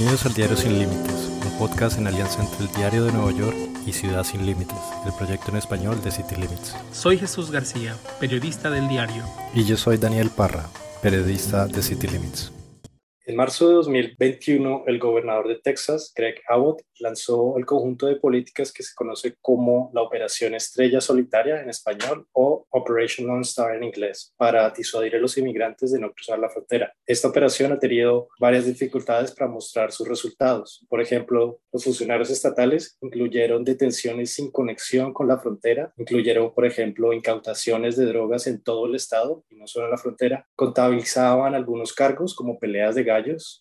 Bienvenidos 0.00 0.24
al 0.24 0.32
Diario 0.32 0.56
Sin 0.56 0.78
Límites, 0.78 1.30
un 1.44 1.58
podcast 1.58 1.98
en 1.98 2.06
alianza 2.06 2.42
entre 2.42 2.64
el 2.64 2.72
Diario 2.72 3.04
de 3.04 3.12
Nueva 3.12 3.32
York 3.32 3.54
y 3.84 3.92
Ciudad 3.92 4.24
Sin 4.24 4.46
Límites, 4.46 4.78
el 5.04 5.12
proyecto 5.12 5.50
en 5.50 5.58
español 5.58 6.00
de 6.02 6.10
City 6.10 6.36
Limits. 6.36 6.74
Soy 6.90 7.18
Jesús 7.18 7.50
García, 7.50 7.94
periodista 8.18 8.70
del 8.70 8.88
diario. 8.88 9.22
Y 9.52 9.64
yo 9.64 9.76
soy 9.76 9.98
Daniel 9.98 10.30
Parra, 10.30 10.64
periodista 11.02 11.66
de 11.66 11.82
City 11.82 12.06
Limits. 12.06 12.50
En 13.26 13.36
marzo 13.36 13.68
de 13.68 13.74
2021, 13.74 14.84
el 14.86 14.98
gobernador 14.98 15.46
de 15.46 15.56
Texas, 15.56 16.10
Greg 16.16 16.40
Abbott, 16.48 16.80
lanzó 17.00 17.58
el 17.58 17.66
conjunto 17.66 18.06
de 18.06 18.16
políticas 18.16 18.72
que 18.72 18.82
se 18.82 18.94
conoce 18.94 19.36
como 19.42 19.90
la 19.92 20.00
Operación 20.00 20.54
Estrella 20.54 21.02
Solitaria 21.02 21.60
en 21.60 21.68
español 21.68 22.26
o 22.32 22.66
Operation 22.70 23.26
Lone 23.26 23.42
Star 23.42 23.76
en 23.76 23.84
inglés, 23.84 24.32
para 24.38 24.70
disuadir 24.70 25.16
a 25.16 25.18
los 25.18 25.36
inmigrantes 25.36 25.92
de 25.92 26.00
no 26.00 26.12
cruzar 26.12 26.38
la 26.38 26.48
frontera. 26.48 26.94
Esta 27.06 27.28
operación 27.28 27.72
ha 27.72 27.78
tenido 27.78 28.28
varias 28.38 28.64
dificultades 28.64 29.32
para 29.32 29.50
mostrar 29.50 29.92
sus 29.92 30.08
resultados. 30.08 30.86
Por 30.88 31.02
ejemplo, 31.02 31.60
los 31.72 31.84
funcionarios 31.84 32.30
estatales 32.30 32.96
incluyeron 33.02 33.64
detenciones 33.64 34.32
sin 34.32 34.50
conexión 34.50 35.12
con 35.12 35.28
la 35.28 35.38
frontera, 35.38 35.92
incluyeron, 35.98 36.54
por 36.54 36.64
ejemplo, 36.64 37.12
incautaciones 37.12 37.96
de 37.98 38.06
drogas 38.06 38.46
en 38.46 38.62
todo 38.62 38.86
el 38.86 38.94
estado 38.94 39.44
y 39.50 39.56
no 39.56 39.66
solo 39.66 39.86
en 39.86 39.92
la 39.92 39.98
frontera, 39.98 40.48
contabilizaban 40.56 41.54
algunos 41.54 41.92
cargos 41.92 42.34
como 42.34 42.58
peleas 42.58 42.94
de 42.94 43.10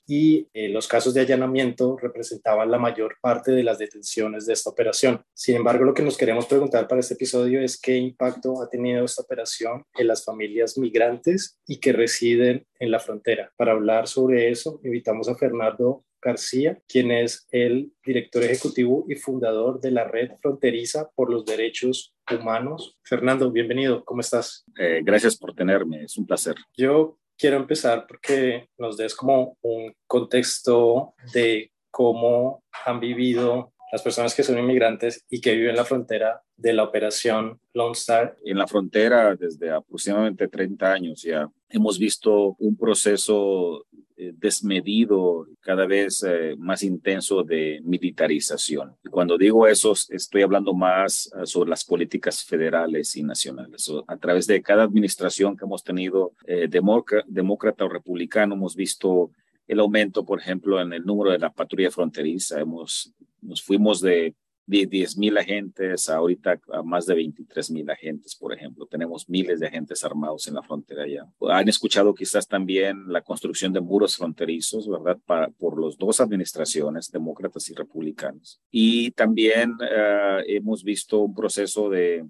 y 0.08 0.48
eh, 0.54 0.70
los 0.70 0.88
casos 0.88 1.14
de 1.14 1.22
allanamiento 1.22 1.98
representaban 1.98 2.72
la 2.72 2.78
mayor 2.78 3.18
parte 3.22 3.52
de 3.52 3.64
las 3.64 3.80
detenciones 3.80 4.46
de 4.46 4.54
esta 4.54 4.70
operación. 4.70 5.22
Sin 5.34 5.56
embargo, 5.56 5.84
lo 5.84 5.94
que 5.94 6.04
nos 6.04 6.18
queremos 6.18 6.46
preguntar 6.46 6.88
para 6.88 7.02
este 7.02 7.14
episodio 7.14 7.62
es 7.62 7.80
qué 7.80 7.98
impacto 7.98 8.62
ha 8.62 8.70
tenido 8.70 9.06
esta 9.06 9.22
operación 9.22 9.84
en 9.98 10.08
las 10.08 10.24
familias 10.24 10.78
migrantes 10.78 11.60
y 11.68 11.80
que 11.80 11.94
residen 11.94 12.66
en 12.80 12.92
la 12.92 13.00
frontera. 13.00 13.52
Para 13.58 13.74
hablar 13.74 14.08
sobre 14.08 14.50
eso, 14.50 14.80
invitamos 14.84 15.30
a 15.30 15.36
Fernando 15.36 16.06
García, 16.22 16.82
quien 16.88 17.12
es 17.12 17.48
el 17.52 17.94
director 18.04 18.44
ejecutivo 18.44 19.06
y 19.08 19.16
fundador 19.16 19.80
de 19.80 19.92
la 19.92 20.04
Red 20.04 20.32
Fronteriza 20.42 21.10
por 21.16 21.32
los 21.32 21.46
Derechos 21.46 22.14
Humanos. 22.30 22.98
Fernando, 23.04 23.52
bienvenido, 23.52 24.04
¿cómo 24.04 24.22
estás? 24.22 24.66
Eh, 24.78 25.02
gracias 25.04 25.38
por 25.38 25.56
tenerme, 25.56 26.04
es 26.04 26.18
un 26.18 26.26
placer. 26.26 26.56
Yo 26.76 27.19
quiero 27.40 27.56
empezar 27.56 28.06
porque 28.06 28.70
nos 28.78 28.98
des 28.98 29.16
como 29.16 29.58
un 29.62 29.94
contexto 30.06 31.14
de 31.34 31.72
cómo 31.90 32.64
han 32.86 33.00
vivido 33.00 33.74
las 33.92 34.04
personas 34.04 34.36
que 34.36 34.44
son 34.44 34.60
inmigrantes 34.60 35.26
y 35.30 35.42
que 35.42 35.56
viven 35.56 35.72
en 35.72 35.78
la 35.78 35.86
frontera 35.86 36.44
de 36.56 36.74
la 36.74 36.84
operación 36.84 37.60
Lone 37.74 37.94
Star. 37.94 38.38
En 38.44 38.58
la 38.58 38.68
frontera 38.68 39.36
desde 39.36 39.72
aproximadamente 39.72 40.48
30 40.48 40.92
años 40.92 41.24
ya 41.24 41.50
hemos 41.70 41.98
visto 41.98 42.56
un 42.60 42.78
proceso 42.78 43.88
desmedido, 44.36 45.48
cada 45.62 45.86
vez 45.86 46.24
eh, 46.24 46.56
más 46.58 46.84
intenso 46.84 47.44
de 47.44 47.80
militarización. 47.84 48.96
Cuando 49.10 49.38
digo 49.38 49.68
eso, 49.68 49.94
estoy 50.10 50.42
hablando 50.42 50.74
más 50.74 51.32
eh, 51.36 51.46
sobre 51.46 51.70
las 51.70 51.86
políticas 51.86 52.44
federales 52.44 53.16
y 53.16 53.24
nacionales. 53.24 53.92
a 54.08 54.18
través 54.18 54.48
de 54.48 54.62
cada 54.62 54.84
administración 54.84 55.56
que 55.56 55.66
hemos 55.66 55.84
tenido, 55.84 56.34
demócrata 56.70 57.86
o 57.86 57.90
republicano, 57.90 58.56
hemos 58.56 58.76
visto 58.76 59.32
el 59.68 59.80
aumento, 59.80 60.26
por 60.26 60.40
ejemplo, 60.40 60.82
en 60.82 60.94
el 60.94 61.06
número 61.06 61.32
de 61.32 61.40
la 61.40 61.52
patrulla 61.52 61.92
fronteriza. 61.92 62.60
Hemos, 62.60 63.14
nos 63.42 63.62
fuimos 63.62 64.02
de 64.02 64.36
de 64.70 64.86
10 64.86 65.18
mil 65.18 65.36
agentes, 65.36 66.10
ahorita 66.10 66.62
a 66.72 66.84
más 66.84 67.08
de 67.08 67.16
23 67.16 67.72
mil 67.72 67.90
agentes, 67.90 68.36
por 68.36 68.54
ejemplo. 68.54 68.86
Tenemos 68.86 69.28
miles 69.28 69.60
de 69.60 69.66
agentes 69.66 70.04
armados 70.04 70.48
en 70.48 70.54
la 70.54 70.62
frontera 70.62 71.08
ya. 71.08 71.28
Han 71.50 71.68
escuchado 71.68 72.14
quizás 72.14 72.48
también 72.48 73.12
la 73.12 73.22
construcción 73.22 73.74
de 73.74 73.82
muros 73.82 74.16
fronterizos, 74.16 74.88
¿verdad? 74.88 75.18
Para, 75.26 75.50
por 75.50 75.84
las 75.84 75.98
dos 75.98 76.22
administraciones, 76.22 77.12
demócratas 77.12 77.68
y 77.72 77.74
republicanos. 77.74 78.62
Y 78.70 79.10
también 79.12 79.72
uh, 79.72 80.44
hemos 80.46 80.84
visto 80.84 81.18
un 81.18 81.34
proceso 81.34 81.90
de, 81.90 82.28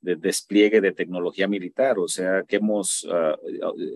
de 0.00 0.16
despliegue 0.16 0.80
de 0.80 0.92
tecnología 0.92 1.46
militar, 1.46 1.98
o 1.98 2.08
sea, 2.08 2.42
que 2.42 2.56
hemos, 2.56 3.04
uh, 3.04 3.36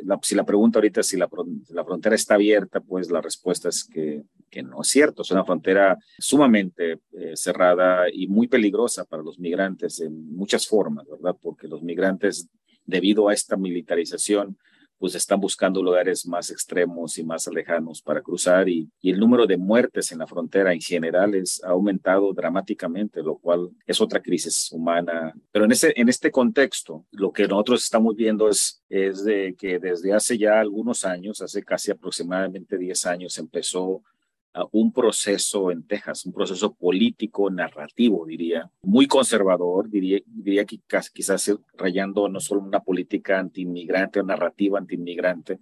la, 0.04 0.18
si 0.22 0.34
la 0.34 0.44
pregunta 0.44 0.80
ahorita 0.80 1.00
es 1.00 1.06
si 1.06 1.16
la, 1.16 1.30
la, 1.70 1.84
frontera 1.84 2.14
está 2.14 2.34
abierta, 2.34 2.80
pues 2.80 3.10
la 3.10 3.22
respuesta 3.22 3.70
es 3.70 3.84
que 3.84 4.22
que 4.50 4.62
no 4.62 4.82
es 4.82 4.88
cierto. 4.88 5.22
Es 5.22 5.30
una 5.30 5.44
frontera 5.44 5.98
sumamente 6.18 7.00
eh, 7.12 7.32
cerrada 7.34 8.06
y 8.12 8.26
muy 8.26 8.48
peligrosa 8.48 9.04
para 9.04 9.22
los 9.22 9.38
migrantes 9.38 10.00
en 10.00 10.34
muchas 10.34 10.66
formas, 10.66 11.06
¿verdad? 11.08 11.36
Porque 11.40 11.68
los 11.68 11.82
migrantes, 11.82 12.48
debido 12.84 13.28
a 13.28 13.34
esta 13.34 13.56
militarización, 13.56 14.56
pues 14.98 15.14
están 15.14 15.40
buscando 15.40 15.82
lugares 15.82 16.26
más 16.26 16.50
extremos 16.50 17.18
y 17.18 17.24
más 17.24 17.46
lejanos 17.48 18.00
para 18.00 18.22
cruzar 18.22 18.68
y, 18.68 18.90
y, 19.00 19.10
el 19.10 19.18
número 19.18 19.46
de 19.46 19.56
muertes 19.56 20.10
en 20.12 20.18
la 20.18 20.26
frontera 20.26 20.72
en 20.72 20.80
general 20.80 21.34
es, 21.34 21.62
ha 21.64 21.70
aumentado 21.70 22.32
dramáticamente, 22.32 23.22
lo 23.22 23.36
cual 23.36 23.70
es 23.86 24.00
otra 24.00 24.20
crisis 24.20 24.70
humana. 24.72 25.34
Pero 25.52 25.66
en, 25.66 25.72
ese, 25.72 25.92
en 25.96 26.08
este 26.08 26.30
contexto, 26.30 27.04
lo 27.10 27.30
que 27.32 27.46
nosotros 27.46 27.84
estamos 27.84 28.16
viendo 28.16 28.48
es, 28.48 28.82
es 28.88 29.24
de 29.24 29.54
que 29.58 29.78
desde 29.78 30.14
hace 30.14 30.38
ya 30.38 30.60
algunos 30.60 31.04
años, 31.04 31.42
hace 31.42 31.62
casi 31.62 31.90
aproximadamente 31.90 32.78
10 32.78 33.06
años, 33.06 33.38
empezó 33.38 34.02
un 34.72 34.92
proceso 34.92 35.70
en 35.70 35.86
Texas, 35.86 36.26
un 36.26 36.32
proceso 36.32 36.74
político, 36.74 37.50
narrativo, 37.50 38.26
diría, 38.26 38.70
muy 38.82 39.06
conservador, 39.06 39.90
diría, 39.90 40.20
diría 40.26 40.64
que 40.64 40.80
quizás 41.12 41.52
rayando 41.74 42.28
no 42.28 42.40
solo 42.40 42.62
una 42.62 42.80
política 42.80 43.38
antiinmigrante 43.38 44.20
o 44.20 44.22
narrativa 44.22 44.78
antiinmigrante, 44.78 45.60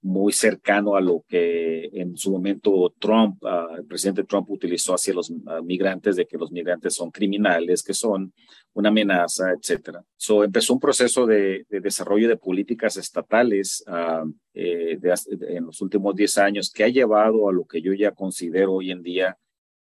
muy 0.00 0.32
cercano 0.32 0.94
a 0.94 1.00
lo 1.00 1.24
que 1.26 1.90
en 1.92 2.16
su 2.16 2.30
momento 2.30 2.94
Trump, 2.98 3.42
uh, 3.42 3.76
el 3.76 3.84
presidente 3.84 4.24
Trump 4.24 4.48
utilizó 4.50 4.94
hacia 4.94 5.14
los 5.14 5.30
uh, 5.30 5.62
migrantes, 5.64 6.16
de 6.16 6.26
que 6.26 6.38
los 6.38 6.52
migrantes 6.52 6.94
son 6.94 7.10
criminales, 7.10 7.82
que 7.82 7.94
son 7.94 8.32
una 8.74 8.90
amenaza, 8.90 9.52
etcétera. 9.52 10.04
So, 10.16 10.44
empezó 10.44 10.74
un 10.74 10.80
proceso 10.80 11.26
de, 11.26 11.66
de 11.68 11.80
desarrollo 11.80 12.28
de 12.28 12.36
políticas 12.36 12.96
estatales 12.96 13.84
uh, 13.88 14.30
eh, 14.54 14.98
de, 15.00 15.14
en 15.56 15.66
los 15.66 15.80
últimos 15.80 16.14
10 16.14 16.38
años 16.38 16.70
que 16.70 16.84
ha 16.84 16.88
llevado 16.88 17.48
a 17.48 17.52
lo 17.52 17.64
que 17.64 17.82
yo 17.82 17.92
ya 17.92 18.12
considero 18.12 18.74
hoy 18.74 18.90
en 18.92 19.02
día 19.02 19.36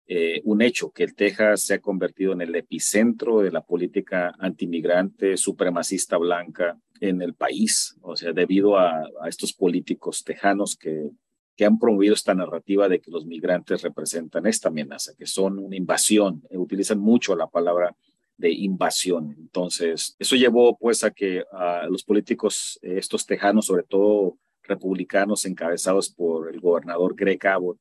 eh, 0.07 0.43
un 0.45 0.61
hecho, 0.61 0.91
que 0.91 1.05
el 1.05 1.15
Texas 1.15 1.63
se 1.63 1.75
ha 1.75 1.81
convertido 1.81 2.33
en 2.33 2.43
el 2.43 2.55
epicentro 2.55 3.41
de 3.41 3.51
la 3.51 3.63
política 3.63 4.35
antimigrante, 4.39 5.37
supremacista 5.37 6.19
blanca, 6.19 6.79
en 7.03 7.21
el 7.21 7.35
país, 7.35 7.97
o 8.01 8.17
sea, 8.17 8.33
debido 8.33 8.79
a, 8.79 9.03
estos 9.27 9.53
políticos 9.53 10.23
tejanos 10.23 10.77
que, 10.77 11.11
que 11.57 11.65
han 11.65 11.77
promovido 11.77 12.15
esta 12.15 12.33
narrativa 12.33 12.89
de 12.89 13.01
que 13.01 13.11
los 13.11 13.27
migrantes 13.27 13.83
representan 13.83 14.47
esta 14.47 14.69
amenaza, 14.69 15.13
que 15.19 15.27
son 15.27 15.59
una 15.59 15.75
invasión, 15.75 16.45
eh, 16.49 16.57
utilizan 16.57 17.01
mucho 17.01 17.35
la 17.35 17.49
palabra 17.49 17.97
de 18.37 18.53
invasión. 18.53 19.35
Entonces, 19.37 20.15
eso 20.21 20.37
llevó 20.37 20.79
pues 20.79 21.03
a 21.03 21.11
que 21.11 21.43
los 21.91 22.05
políticos, 22.05 22.79
eh, 22.83 22.95
estos 22.99 23.27
tejanos, 23.27 23.67
sobre 23.67 23.83
todo 23.83 24.39
republicanos 24.63 25.45
encabezados 25.45 26.09
por 26.09 26.55
el 26.55 26.61
gobernador 26.61 27.17
Greg 27.17 27.45
Abbott, 27.49 27.79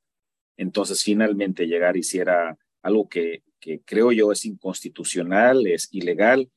entonces 0.57 1.03
finalmente 1.03 1.67
llegar 1.67 1.95
hiciera 1.95 2.57
algo 2.81 3.07
que, 3.07 3.43
que 3.59 3.81
creo 3.85 4.11
yo 4.11 4.31
es 4.31 4.45
inconstitucional, 4.45 5.67
es 5.67 5.89
ilegal, 5.91 6.49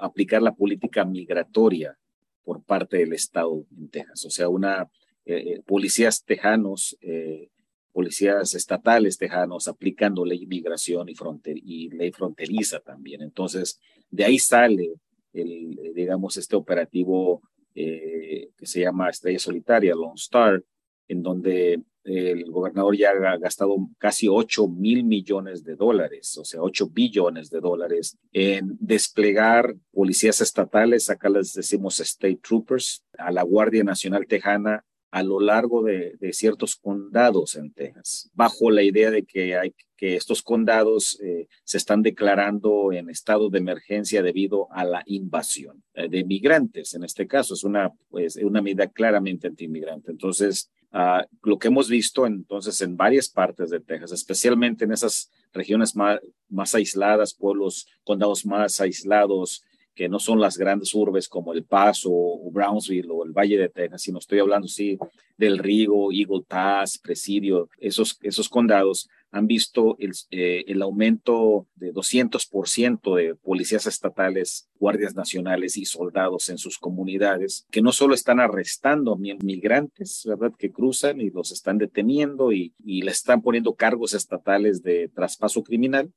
aplicar 0.00 0.42
la 0.42 0.54
política 0.54 1.04
migratoria 1.04 1.96
por 2.44 2.62
parte 2.62 2.98
del 2.98 3.12
Estado 3.12 3.64
en 3.76 3.88
Texas. 3.88 4.24
O 4.24 4.30
sea, 4.30 4.48
una 4.48 4.88
eh, 5.24 5.36
eh, 5.36 5.62
policías 5.66 6.24
tejanos, 6.24 6.96
eh, 7.02 7.50
policías 7.92 8.54
estatales 8.54 9.18
tejanos 9.18 9.68
aplicando 9.68 10.24
ley 10.24 10.46
migración 10.46 11.08
y, 11.10 11.14
fronter 11.14 11.58
y 11.58 11.90
ley 11.90 12.10
fronteriza 12.12 12.80
también. 12.80 13.20
Entonces, 13.20 13.78
de 14.10 14.24
ahí 14.24 14.38
sale, 14.38 14.94
el, 15.34 15.92
digamos, 15.94 16.36
este 16.38 16.56
operativo 16.56 17.42
que 17.74 18.66
se 18.66 18.80
llama 18.80 19.08
Estrella 19.08 19.38
Solitaria, 19.38 19.94
Lone 19.94 20.14
Star, 20.16 20.64
en 21.06 21.22
donde 21.22 21.80
el 22.04 22.50
gobernador 22.50 22.96
ya 22.96 23.10
ha 23.10 23.36
gastado 23.36 23.76
casi 23.98 24.28
8 24.28 24.68
mil 24.68 25.04
millones 25.04 25.64
de 25.64 25.76
dólares, 25.76 26.36
o 26.38 26.44
sea, 26.44 26.62
8 26.62 26.88
billones 26.90 27.50
de 27.50 27.60
dólares 27.60 28.16
en 28.32 28.76
desplegar 28.80 29.74
policías 29.92 30.40
estatales, 30.40 31.10
acá 31.10 31.28
les 31.28 31.52
decimos 31.52 32.00
state 32.00 32.40
troopers, 32.42 33.04
a 33.18 33.32
la 33.32 33.42
Guardia 33.42 33.84
Nacional 33.84 34.26
Tejana 34.26 34.84
a 35.10 35.22
lo 35.22 35.40
largo 35.40 35.82
de, 35.82 36.16
ciertos 36.32 36.76
condados 36.76 37.56
en 37.56 37.72
Texas, 37.72 38.30
bajo 38.34 38.70
la 38.70 38.82
idea 38.82 39.10
de 39.10 39.24
que 39.24 39.56
hay 39.56 39.74
que 39.96 40.14
estos 40.14 40.42
condados 40.42 41.18
eh, 41.20 41.48
se 41.64 41.76
están 41.76 42.02
declarando 42.02 42.92
en 42.92 43.10
estado 43.10 43.50
de 43.50 43.58
emergencia 43.58 44.22
debido 44.22 44.68
a 44.70 44.84
la 44.84 45.02
invasión 45.06 45.82
eh, 45.94 46.08
de 46.08 46.24
migrantes. 46.24 46.94
En 46.94 47.02
este 47.02 47.26
caso 47.26 47.54
es 47.54 47.64
una, 47.64 47.90
pues, 48.08 48.36
una 48.36 48.62
medida 48.62 48.86
claramente 48.86 49.48
anti-inmigrante. 49.48 50.12
Entonces, 50.12 50.70
uh, 50.92 51.26
lo 51.42 51.58
que 51.58 51.66
hemos 51.66 51.88
visto 51.88 52.26
entonces 52.26 52.80
en 52.80 52.96
varias 52.96 53.28
partes 53.28 53.70
de 53.70 53.80
Texas, 53.80 54.12
especialmente 54.12 54.84
en 54.84 54.92
esas 54.92 55.32
regiones 55.52 55.96
más, 55.96 56.20
más 56.48 56.76
aisladas, 56.76 57.34
pueblos, 57.34 57.88
condados 58.04 58.46
más 58.46 58.80
aislados, 58.80 59.64
que 59.98 60.08
no 60.08 60.20
son 60.20 60.38
las 60.38 60.56
grandes 60.56 60.94
urbes 60.94 61.28
como 61.28 61.52
El 61.52 61.64
Paso 61.64 62.12
o 62.12 62.48
Brownsville 62.52 63.10
o 63.10 63.24
el 63.24 63.32
Valle 63.32 63.58
de 63.58 63.68
Texas, 63.68 64.02
sino 64.02 64.20
estoy 64.20 64.38
hablando, 64.38 64.68
sí, 64.68 64.96
del 65.36 65.58
Río, 65.58 66.12
Eagle 66.12 66.44
Pass, 66.46 66.98
Presidio, 66.98 67.68
esos, 67.80 68.16
esos 68.22 68.48
condados 68.48 69.08
han 69.32 69.48
visto 69.48 69.96
el, 69.98 70.12
eh, 70.30 70.62
el 70.68 70.82
aumento 70.82 71.66
de 71.74 71.92
200% 71.92 73.16
de 73.16 73.34
policías 73.34 73.88
estatales, 73.88 74.68
guardias 74.78 75.16
nacionales 75.16 75.76
y 75.76 75.84
soldados 75.84 76.48
en 76.48 76.58
sus 76.58 76.78
comunidades, 76.78 77.66
que 77.68 77.82
no 77.82 77.90
solo 77.90 78.14
están 78.14 78.38
arrestando 78.38 79.16
migrantes, 79.16 80.22
¿verdad?, 80.26 80.52
que 80.56 80.70
cruzan 80.70 81.20
y 81.20 81.30
los 81.30 81.50
están 81.50 81.78
deteniendo 81.78 82.52
y, 82.52 82.72
y 82.84 83.02
le 83.02 83.10
están 83.10 83.42
poniendo 83.42 83.74
cargos 83.74 84.14
estatales 84.14 84.80
de 84.80 85.08
traspaso 85.08 85.64
criminal, 85.64 86.12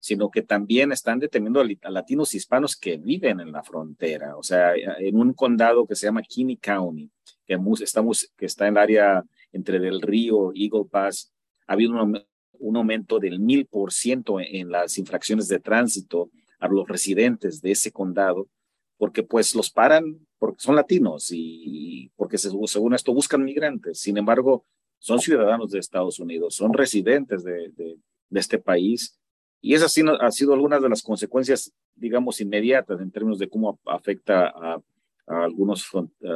sino 0.00 0.30
que 0.30 0.42
también 0.42 0.92
están 0.92 1.18
deteniendo 1.18 1.60
a 1.60 1.90
latinos 1.90 2.34
hispanos 2.34 2.76
que 2.76 2.96
viven 2.96 3.40
en 3.40 3.52
la 3.52 3.62
frontera. 3.62 4.36
O 4.36 4.42
sea, 4.42 4.74
en 4.74 5.16
un 5.16 5.32
condado 5.32 5.86
que 5.86 5.96
se 5.96 6.06
llama 6.06 6.22
Kinney 6.22 6.56
County, 6.56 7.10
que, 7.44 7.58
estamos, 7.82 8.32
que 8.36 8.46
está 8.46 8.68
en 8.68 8.74
el 8.74 8.78
área 8.78 9.24
entre 9.52 9.78
del 9.78 10.00
río 10.00 10.52
Eagle 10.54 10.84
Pass, 10.90 11.32
ha 11.66 11.72
habido 11.72 11.92
un, 11.92 12.76
aumento 12.76 13.18
del 13.18 13.40
mil 13.40 13.66
por 13.66 13.92
ciento 13.92 14.40
en 14.40 14.70
las 14.70 14.98
infracciones 14.98 15.48
de 15.48 15.60
tránsito 15.60 16.30
a 16.60 16.68
los 16.68 16.88
residentes 16.88 17.60
de 17.60 17.72
ese 17.72 17.92
condado, 17.92 18.48
porque 18.96 19.22
pues 19.22 19.54
los 19.54 19.70
paran 19.70 20.26
porque 20.38 20.60
son 20.60 20.76
latinos 20.76 21.28
y 21.32 22.12
porque 22.14 22.38
según 22.38 22.94
esto 22.94 23.12
buscan 23.12 23.44
migrantes. 23.44 24.00
Sin 24.00 24.16
embargo, 24.16 24.64
son 24.98 25.18
ciudadanos 25.20 25.72
de 25.72 25.80
Estados 25.80 26.20
Unidos, 26.20 26.54
son 26.54 26.72
residentes 26.72 27.42
de, 27.42 27.70
de, 27.76 27.96
de 28.28 28.40
este 28.40 28.58
país 28.58 29.18
y 29.60 29.74
esas 29.74 29.92
sí 29.92 30.02
ha 30.20 30.30
sido 30.30 30.54
algunas 30.54 30.80
de 30.82 30.88
las 30.88 31.02
consecuencias, 31.02 31.72
digamos, 31.94 32.40
inmediatas 32.40 33.00
en 33.00 33.10
términos 33.10 33.38
de 33.38 33.48
cómo 33.48 33.78
afecta 33.86 34.48
a, 34.48 34.80
algunos 35.26 35.86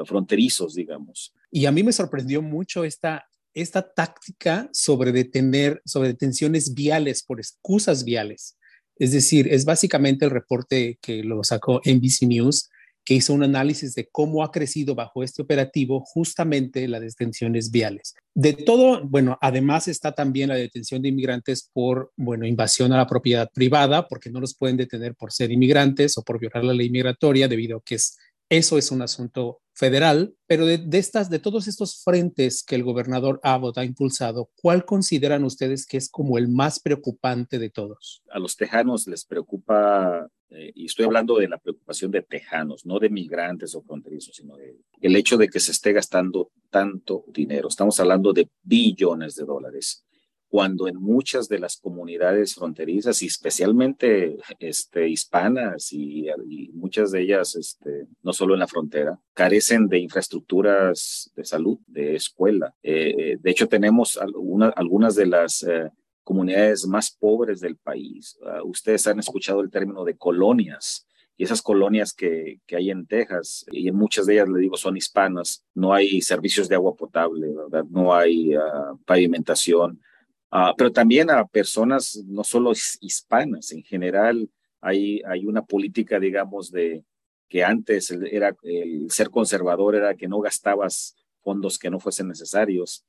fronterizos, 0.04 0.74
digamos. 0.74 1.32
Y 1.50 1.64
a 1.64 1.72
mí 1.72 1.82
me 1.82 1.94
sorprendió 1.94 2.42
mucho 2.42 2.84
esta, 2.84 3.26
esta 3.54 3.90
táctica 3.90 4.68
sobre 4.70 5.12
detener, 5.12 5.80
sobre 5.86 6.08
detenciones 6.08 6.74
viales 6.74 7.22
por 7.22 7.40
excusas 7.40 8.04
viales. 8.04 8.58
Es 8.96 9.12
decir, 9.12 9.48
es 9.50 9.64
básicamente 9.64 10.26
el 10.26 10.30
reporte 10.30 10.98
que 11.00 11.24
lo 11.24 11.42
sacó 11.42 11.80
NBC 11.86 12.26
News, 12.26 12.68
que 13.04 13.14
hizo 13.14 13.34
un 13.34 13.42
análisis 13.42 13.94
de 13.94 14.08
cómo 14.10 14.44
ha 14.44 14.50
crecido 14.50 14.94
bajo 14.94 15.22
este 15.22 15.42
operativo 15.42 16.00
justamente 16.00 16.86
las 16.88 17.00
detenciones 17.00 17.70
viales. 17.70 18.14
De 18.34 18.52
todo, 18.52 19.06
bueno, 19.06 19.38
además 19.40 19.88
está 19.88 20.12
también 20.12 20.48
la 20.48 20.54
detención 20.54 21.02
de 21.02 21.08
inmigrantes 21.08 21.68
por, 21.72 22.12
bueno, 22.16 22.46
invasión 22.46 22.92
a 22.92 22.96
la 22.96 23.06
propiedad 23.06 23.50
privada, 23.52 24.08
porque 24.08 24.30
no 24.30 24.40
los 24.40 24.54
pueden 24.54 24.76
detener 24.76 25.14
por 25.14 25.32
ser 25.32 25.50
inmigrantes 25.50 26.16
o 26.16 26.22
por 26.22 26.38
violar 26.38 26.64
la 26.64 26.74
ley 26.74 26.90
migratoria, 26.90 27.48
debido 27.48 27.78
a 27.78 27.82
que 27.82 27.96
es, 27.96 28.16
eso 28.48 28.78
es 28.78 28.90
un 28.90 29.02
asunto 29.02 29.62
federal, 29.74 30.34
pero 30.46 30.66
de, 30.66 30.86
estas, 30.98 31.30
de 31.30 31.38
todos 31.38 31.66
estos 31.66 32.02
frentes 32.04 32.62
que 32.62 32.74
el 32.74 32.82
gobernador 32.82 33.40
Abbott 33.42 33.78
ha 33.78 33.84
impulsado, 33.84 34.50
¿cuál 34.60 34.84
consideran 34.84 35.44
ustedes 35.44 35.86
que 35.86 35.96
es 35.96 36.10
como 36.10 36.38
el 36.38 36.48
más 36.48 36.78
preocupante 36.78 37.58
de 37.58 37.70
todos? 37.70 38.22
A 38.30 38.38
los 38.38 38.56
tejanos 38.56 39.06
les 39.06 39.24
preocupa, 39.24 40.28
eh, 40.54 40.72
y 40.74 40.86
estoy 40.86 41.06
hablando 41.06 41.38
de 41.38 41.48
la 41.48 41.58
preocupación 41.58 42.10
de 42.10 42.22
tejanos, 42.22 42.86
no 42.86 42.98
de 42.98 43.10
migrantes 43.10 43.74
o 43.74 43.82
fronterizos, 43.82 44.36
sino 44.36 44.56
de 44.56 44.76
el 45.00 45.16
hecho 45.16 45.36
de 45.36 45.48
que 45.48 45.60
se 45.60 45.72
esté 45.72 45.92
gastando 45.92 46.50
tanto 46.70 47.24
dinero. 47.28 47.68
Estamos 47.68 47.98
hablando 48.00 48.32
de 48.32 48.48
billones 48.62 49.34
de 49.34 49.44
dólares 49.44 50.04
cuando 50.52 50.86
en 50.86 50.96
muchas 50.96 51.48
de 51.48 51.58
las 51.58 51.78
comunidades 51.78 52.56
fronterizas, 52.56 53.22
y 53.22 53.26
especialmente 53.26 54.36
este, 54.58 55.08
hispanas 55.08 55.94
y, 55.94 56.26
muchas 56.74 57.10
de 57.10 57.22
ellas, 57.22 57.56
este, 57.56 58.06
no 58.22 58.34
solo 58.34 58.52
en 58.52 58.60
la 58.60 58.66
frontera, 58.66 59.18
carecen 59.32 59.88
de 59.88 60.00
infraestructuras 60.00 61.32
de 61.34 61.46
salud, 61.46 61.78
de 61.86 62.16
escuela. 62.16 62.74
Eh, 62.82 63.38
de 63.40 63.50
hecho, 63.50 63.66
tenemos 63.66 64.18
algunas 64.18 65.14
de 65.14 65.24
las 65.24 65.62
eh, 65.62 65.90
comunidades 66.24 66.86
más 66.86 67.10
pobres 67.10 67.60
del 67.60 67.76
país. 67.76 68.38
Uh, 68.40 68.66
ustedes 68.68 69.06
han 69.06 69.18
escuchado 69.18 69.60
el 69.60 69.70
término 69.70 70.04
de 70.04 70.16
colonias. 70.16 71.06
Y 71.36 71.44
esas 71.44 71.62
colonias 71.62 72.12
que, 72.12 72.60
que, 72.66 72.76
hay 72.76 72.90
en 72.90 73.06
Texas, 73.06 73.64
y 73.72 73.88
en 73.88 73.96
muchas 73.96 74.26
de 74.26 74.34
ellas, 74.34 74.48
le 74.48 74.60
digo, 74.60 74.76
son 74.76 74.96
hispanas, 74.96 75.64
no 75.74 75.92
hay 75.92 76.20
servicios 76.20 76.68
de 76.68 76.74
agua 76.74 76.94
potable, 76.94 77.48
¿verdad? 77.52 77.84
no 77.90 78.14
hay 78.14 78.56
uh, 78.56 78.98
pavimentación, 79.06 79.98
Ah, 80.54 80.74
pero 80.76 80.92
también 80.92 81.30
a 81.30 81.46
personas 81.46 82.22
no 82.26 82.44
solo 82.44 82.72
hispanas, 82.72 83.72
en 83.72 83.82
general 83.82 84.50
hay, 84.82 85.22
hay 85.26 85.46
una 85.46 85.64
política, 85.64 86.20
digamos, 86.20 86.70
de 86.70 87.06
que 87.48 87.64
antes 87.64 88.10
era 88.10 88.54
el 88.62 89.10
ser 89.10 89.30
conservador 89.30 89.96
era 89.96 90.14
que 90.14 90.28
no 90.28 90.40
gastabas 90.40 91.16
fondos 91.40 91.78
que 91.78 91.88
no 91.88 91.98
fuesen 91.98 92.28
necesarios. 92.28 93.02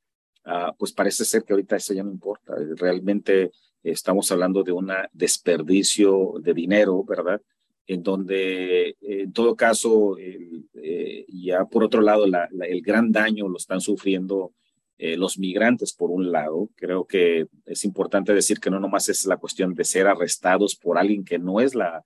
Ah, 0.46 0.74
pues 0.78 0.92
parece 0.92 1.24
ser 1.24 1.44
que 1.44 1.54
ahorita 1.54 1.78
eso 1.78 1.94
ya 1.94 2.04
no 2.04 2.12
importa. 2.12 2.54
Realmente 2.76 3.52
estamos 3.82 4.32
hablando 4.32 4.64
de 4.64 4.72
un 4.72 4.92
desperdicio 5.14 6.34
de 6.40 6.54
dinero, 6.54 7.04
¿verdad? 7.04 7.42
En 7.88 8.04
donde, 8.04 8.96
en 9.02 9.32
todo 9.34 9.56
caso, 9.56 10.18
eh, 10.18 11.26
ya 11.28 11.66
por 11.66 11.84
otro 11.84 12.02
lado, 12.02 12.26
el 12.26 12.82
gran 12.82 13.12
daño 13.12 13.48
lo 13.48 13.58
están 13.58 13.82
sufriendo 13.82 14.54
eh, 14.98 15.18
los 15.18 15.38
migrantes, 15.38 15.94
por 15.94 16.12
un 16.12 16.32
lado. 16.32 16.70
Creo 16.76 17.06
que 17.06 17.48
es 17.66 17.84
importante 17.84 18.34
decir 18.34 18.60
que 18.60 18.70
no 18.70 18.80
nomás 18.80 19.10
es 19.10 19.26
la 19.26 19.38
cuestión 19.38 19.74
de 19.74 19.84
ser 19.84 20.08
arrestados 20.08 20.76
por 20.76 20.98
alguien 20.98 21.26
que 21.26 21.40
no 21.40 21.60
es 21.60 21.74
la, 21.76 22.06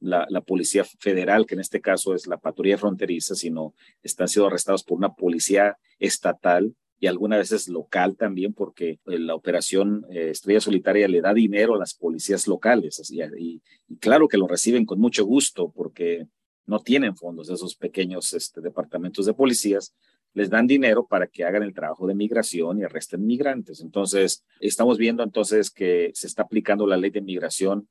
la, 0.00 0.26
la, 0.28 0.40
policía 0.40 0.84
federal, 0.84 1.46
que 1.46 1.54
en 1.54 1.60
este 1.60 1.80
caso 1.80 2.14
es 2.14 2.26
la 2.26 2.36
patrulla 2.38 2.78
fronteriza, 2.78 3.34
sino 3.34 3.74
están 4.02 4.28
siendo 4.28 4.48
arrestados 4.48 4.84
por 4.84 4.98
una 4.98 5.14
policía 5.14 5.78
estatal 5.98 6.74
y 7.02 7.08
algunas 7.08 7.40
veces 7.40 7.66
local 7.66 8.16
también, 8.16 8.54
porque 8.54 9.00
eh, 9.06 9.18
la 9.18 9.34
operación 9.34 10.06
eh, 10.08 10.30
Estrella 10.30 10.60
Solitaria 10.60 11.08
le 11.08 11.20
da 11.20 11.34
dinero 11.34 11.74
a 11.74 11.78
las 11.78 11.94
policías 11.94 12.46
locales. 12.46 13.10
y, 13.10 13.60
y, 13.88 13.96
claro 13.96 14.28
que 14.28 14.38
lo 14.38 14.46
reciben 14.46 14.86
con 14.86 15.00
mucho 15.00 15.24
gusto, 15.24 15.72
porque 15.74 16.28
no 16.64 16.78
tienen 16.78 17.16
fondos 17.16 17.50
esos 17.50 17.74
pequeños 17.74 18.32
este, 18.34 18.60
departamentos 18.60 19.26
de 19.26 19.34
policías, 19.34 19.92
les 20.32 20.48
dan 20.48 20.68
dinero 20.68 21.04
para 21.04 21.26
que 21.26 21.42
hagan 21.42 21.64
el 21.64 21.74
trabajo 21.74 22.06
de 22.06 22.14
migración 22.14 22.78
y 22.78 22.84
arresten 22.84 23.26
migrantes. 23.26 23.80
Entonces, 23.80 24.44
estamos 24.60 24.96
viendo 24.96 25.24
entonces 25.24 25.72
que 25.72 26.12
se 26.14 26.28
está 26.28 26.42
aplicando 26.42 26.86
la 26.86 26.96
ley 26.96 27.10
de 27.10 27.20
migración 27.20 27.88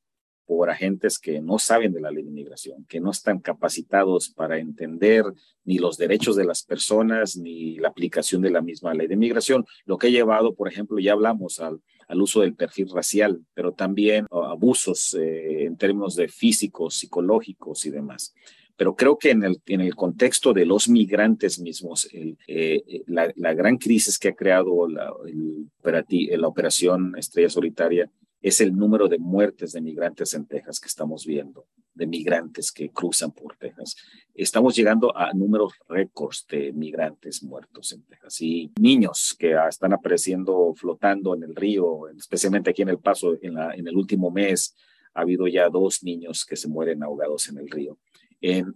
por 0.52 0.70
agentes 0.70 1.18
que 1.18 1.40
no 1.40 1.60
saben 1.60 1.94
de 1.94 2.02
la 2.02 2.12
ley 2.12 2.24
de 2.24 2.30
migración, 2.30 2.84
que 2.90 3.00
no 3.00 3.12
están 3.12 3.40
capacitados 3.40 4.28
para 4.28 4.60
entender 4.60 5.24
ni 5.64 5.78
los 5.78 5.96
derechos 5.96 6.36
de 6.36 6.44
las 6.44 6.64
personas 6.64 7.38
ni 7.38 7.78
la 7.78 7.88
aplicación 7.88 8.42
de 8.42 8.50
la 8.50 8.62
misma 8.62 8.94
ley 8.94 9.08
de 9.08 9.16
migración, 9.16 9.66
lo 9.86 9.98
que 9.98 10.08
ha 10.08 10.10
llevado, 10.10 10.54
por 10.54 10.68
ejemplo, 10.68 11.00
ya 11.00 11.14
hablamos 11.14 11.62
al, 11.62 11.80
al 12.10 12.22
uso 12.22 12.42
del 12.42 12.54
perfil 12.54 12.90
racial, 12.94 13.46
pero 13.54 13.72
también 13.72 14.28
abusos 14.30 15.14
eh, 15.14 15.64
en 15.64 15.78
términos 15.78 16.18
de 16.18 16.28
físicos, 16.28 16.96
psicológicos 16.96 17.86
y 17.86 17.90
demás. 17.90 18.34
Pero 18.76 18.98
creo 18.98 19.18
que 19.18 19.30
en 19.30 19.44
el, 19.44 19.62
en 19.68 19.80
el 19.80 19.96
contexto 19.96 20.52
de 20.52 20.66
los 20.66 20.90
migrantes 20.90 21.62
mismos, 21.62 22.10
el, 22.12 22.38
eh, 22.50 23.04
la, 23.08 23.32
la, 23.38 23.54
gran 23.54 23.78
crisis 23.78 24.20
que 24.20 24.30
ha 24.30 24.36
creado 24.36 24.86
la, 24.90 25.14
el 25.26 26.42
la 26.42 26.48
operación 26.50 27.14
Estrella 27.18 27.50
Solitaria 27.50 28.12
es 28.42 28.60
el 28.60 28.76
número 28.76 29.08
de 29.08 29.20
muertes 29.20 29.72
de 29.74 29.82
migrantes 29.82 30.34
en 30.34 30.46
Texas 30.46 30.80
que 30.80 30.88
estamos 30.88 31.26
viendo, 31.26 31.68
de 31.94 32.08
migrantes 32.08 32.72
que 32.72 32.90
cruzan 32.90 33.32
por 33.32 33.56
Texas. 33.56 33.96
Estamos 34.34 34.76
llegando 34.76 35.16
a 35.16 35.32
números 35.34 35.74
récords 35.88 36.46
de 36.50 36.74
migrantes 36.74 37.44
muertos 37.44 37.92
en 37.94 38.04
Texas 38.04 38.42
y 38.42 38.72
niños 38.80 39.36
que 39.38 39.56
están 39.70 39.94
apareciendo 39.94 40.74
flotando 40.76 41.36
en 41.36 41.44
el 41.44 41.56
río, 41.56 42.08
especialmente 42.10 42.72
aquí 42.72 42.82
en 42.82 42.90
El 42.90 43.00
Paso, 43.00 43.38
en, 43.42 43.88
el 43.88 43.96
último 43.96 44.32
mes 44.32 44.76
ha 45.14 45.22
habido 45.22 45.48
ya 45.48 45.70
dos 45.70 46.04
niños 46.04 46.46
que 46.46 46.56
se 46.56 46.68
mueren 46.68 47.04
ahogados 47.04 47.48
en 47.50 47.58
el 47.60 47.70
río 47.70 48.00
en, 48.42 48.76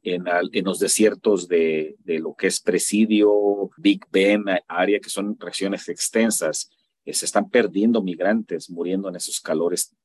los 0.63 0.79
desiertos 0.79 1.47
de, 1.47 1.95
de, 2.03 2.19
lo 2.19 2.35
que 2.35 2.47
es 2.47 2.59
Presidio, 2.59 3.71
Big 3.77 4.05
Ben, 4.11 4.43
área 4.67 4.99
que 4.99 5.09
son 5.09 5.39
regiones 5.39 5.89
extensas, 5.89 6.69
se 7.13 7.25
están 7.25 7.49
perdiendo 7.49 8.01
migrantes, 8.01 8.69
muriendo 8.69 9.09
en 9.09 9.15
esos 9.15 9.39
calores 9.39 9.95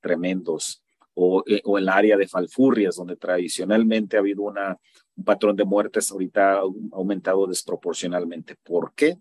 tremendos, 0.00 0.82
o, 1.14 1.42
eh, 1.46 1.60
o 1.64 1.78
el 1.78 1.88
área 1.88 2.16
de 2.16 2.28
Falfurrias, 2.28 2.96
donde 2.96 3.16
tradicionalmente 3.16 4.16
ha 4.16 4.20
habido 4.20 4.42
una, 4.42 4.76
un 5.16 5.24
patrón 5.24 5.56
de 5.56 5.64
muertes, 5.64 6.10
ahorita 6.12 6.58
ha 6.58 6.62
aumentado 6.92 7.46
desproporcionalmente. 7.46 8.54
¿Por 8.62 8.92
qué? 8.94 9.16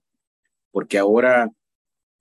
Porque 0.71 0.99
ahora 0.99 1.49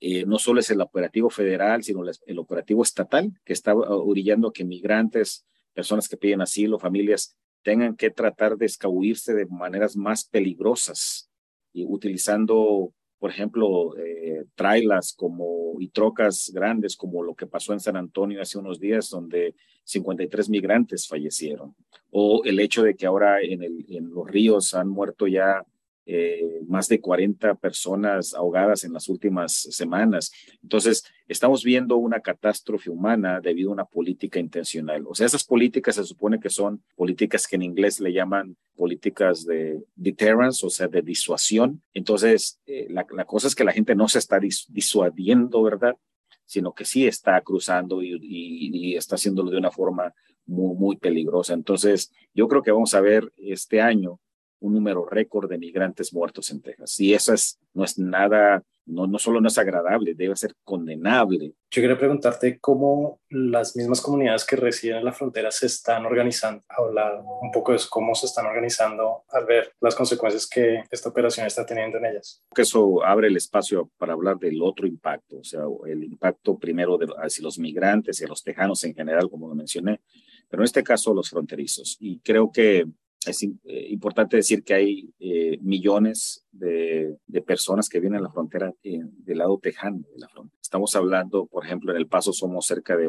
eh, 0.01 0.25
no 0.25 0.39
solo 0.39 0.61
es 0.61 0.71
el 0.71 0.81
operativo 0.81 1.31
federal, 1.31 1.83
sino 1.83 2.03
el 2.27 2.39
operativo 2.39 2.83
estatal, 2.83 3.33
que 3.45 3.53
está 3.53 3.75
orillando 3.75 4.49
a 4.49 4.53
que 4.53 4.65
migrantes, 4.65 5.45
personas 5.75 6.09
que 6.09 6.17
piden 6.17 6.41
asilo, 6.41 6.79
familias, 6.79 7.37
tengan 7.63 7.97
que 7.97 8.11
tratar 8.11 8.57
de 8.57 8.67
escabuirse 8.67 9.35
de 9.35 9.47
maneras 9.47 9.97
más 9.97 10.25
peligrosas 10.25 11.31
y 11.73 11.85
utilizando 11.85 12.93
por 13.19 13.31
ejemplo, 13.31 13.97
eh, 13.97 14.45
trailas 14.55 15.15
como, 15.17 15.77
y 15.81 15.89
trocas 15.89 16.51
grandes 16.53 16.97
como 16.97 17.23
lo 17.23 17.35
que 17.35 17.47
pasó 17.47 17.73
en 17.73 17.81
San 17.81 17.97
Antonio 17.97 18.43
hace 18.43 18.59
unos 18.59 18.79
días, 18.79 19.09
donde 19.09 19.55
53 19.85 20.51
migrantes 20.51 21.09
fallecieron. 21.09 21.75
O 22.11 22.43
el 22.45 22.61
hecho 22.61 22.83
de 22.83 22.95
que 22.95 23.07
ahora 23.07 23.41
en, 23.41 24.11
los 24.11 24.27
ríos 24.27 24.75
han 24.75 24.89
muerto 24.89 25.27
ya 25.27 25.65
eh, 26.09 26.61
más 26.69 26.87
de 26.87 27.01
40 27.01 27.57
personas 27.57 28.33
ahogadas 28.33 28.85
en 28.85 28.93
las 28.93 29.09
últimas 29.09 29.53
semanas. 29.53 30.31
Entonces, 30.63 31.05
estamos 31.27 31.65
viendo 31.65 31.97
una 31.97 32.21
catástrofe 32.21 32.91
humana 32.91 33.41
debido 33.41 33.71
a 33.71 33.73
una 33.73 33.85
política 33.87 34.39
intencional. 34.39 35.05
O 35.09 35.17
sea, 35.17 35.27
esas 35.27 35.43
políticas 35.43 35.97
se 35.97 36.05
supone 36.05 36.39
que 36.39 36.49
son 36.49 36.81
políticas 36.95 37.49
que 37.49 37.57
en 37.57 37.63
inglés 37.63 37.99
le 37.99 38.13
llaman 38.13 38.57
políticas 38.77 39.45
de 39.45 39.83
deterrence, 39.97 40.65
o 40.65 40.71
sea, 40.71 40.87
de 40.87 41.03
disuasión. 41.03 41.83
Entonces, 41.93 42.61
eh, 42.67 42.87
la, 42.89 43.05
cosa 43.25 43.49
es 43.49 43.57
que 43.57 43.65
la 43.65 43.73
gente 43.73 43.97
no 43.97 44.07
se 44.07 44.21
está 44.21 44.39
disuadiendo, 44.39 45.61
¿verdad? 45.65 45.97
Sino 46.45 46.73
que 46.73 46.85
sí 46.85 47.09
está 47.09 47.41
cruzando 47.41 48.01
y, 48.01 48.17
y 48.23 48.95
está 48.95 49.17
haciéndolo 49.17 49.51
de 49.51 49.59
una 49.59 49.73
forma 49.73 50.15
muy, 50.45 50.77
muy 50.77 50.97
peligrosa. 50.99 51.53
Entonces, 51.53 52.13
yo 52.33 52.47
creo 52.47 52.63
que 52.63 52.71
vamos 52.71 52.95
a 52.95 53.01
ver 53.01 53.33
este 53.37 53.81
año 53.81 54.21
un 54.67 54.75
número 54.75 55.07
récord 55.07 55.49
de 55.49 55.59
migrantes 55.59 56.13
muertos 56.13 56.51
en 56.51 56.61
Texas. 56.61 56.99
Y 57.01 57.15
eso 57.15 57.33
es, 57.33 57.59
no 57.73 57.85
es 57.85 57.99
nada, 57.99 58.63
no, 58.87 59.07
no 59.07 59.19
solo 59.19 59.41
no 59.41 59.49
es 59.49 59.59
agradable, 59.59 60.15
debe 60.15 60.37
ser 60.37 60.55
condenable. 60.65 61.55
Yo 61.71 61.83
quería 61.83 61.99
preguntarte 61.99 62.59
cómo 62.61 63.21
las 63.29 63.77
mismas 63.77 64.01
comunidades 64.01 64.45
que 64.45 64.57
residen 64.57 64.99
en 64.99 65.05
la 65.05 65.13
frontera 65.13 65.51
se 65.51 65.67
están 65.67 66.07
organizando, 66.07 66.63
hablar 66.69 67.23
un 67.43 67.51
poco 67.51 67.73
de 67.73 67.79
cómo 67.91 68.15
se 68.15 68.27
están 68.27 68.47
organizando 68.47 69.25
al 69.29 69.45
ver 69.45 69.73
las 69.81 69.95
consecuencias 69.95 70.49
que 70.49 70.83
esta 70.91 71.09
operación 71.09 71.47
está 71.47 71.67
teniendo 71.67 71.99
en 71.99 72.07
ellas. 72.07 72.43
Eso 72.57 73.05
abre 73.05 73.29
el 73.29 73.37
espacio 73.37 73.91
para 73.99 74.13
hablar 74.13 74.39
del 74.39 74.63
otro 74.63 74.87
impacto, 74.87 75.39
o 75.39 75.45
sea, 75.45 75.63
el 75.87 76.05
impacto 76.05 76.59
primero 76.59 76.97
de, 76.97 77.09
hacia 77.19 77.43
los 77.43 77.59
migrantes 77.59 78.21
y 78.21 78.25
a 78.25 78.29
los 78.29 78.43
tejanos 78.43 78.83
en 78.85 78.95
general, 78.95 79.29
como 79.29 79.49
lo 79.49 79.55
mencioné, 79.55 80.01
pero 80.49 80.63
en 80.63 80.67
este 80.67 80.83
caso 80.83 81.13
los 81.13 81.29
fronterizos. 81.29 81.97
Y 81.99 82.21
creo 82.21 82.51
que 82.53 82.87
es 83.27 83.43
eh, 83.43 83.87
importante 83.91 84.37
decir 84.37 84.63
que 84.63 84.75
hay 84.75 85.11
eh, 85.19 85.59
millones 85.61 86.45
de, 86.53 87.19
personas 87.47 87.89
que 87.89 88.01
vienen 88.01 88.21
a 88.21 88.23
la 88.23 88.33
frontera 88.33 88.73
del 88.83 89.39
lado 89.39 89.59
tejano 89.59 89.99
de 90.13 90.19
la 90.19 90.29
frontera. 90.29 90.59
Estamos 90.61 90.97
hablando, 90.97 91.47
por 91.47 91.65
ejemplo, 91.65 91.93
en 91.93 91.99
El 91.99 92.09
Paso 92.09 92.33
somos 92.33 92.67
cerca 92.67 92.97
de 92.97 93.09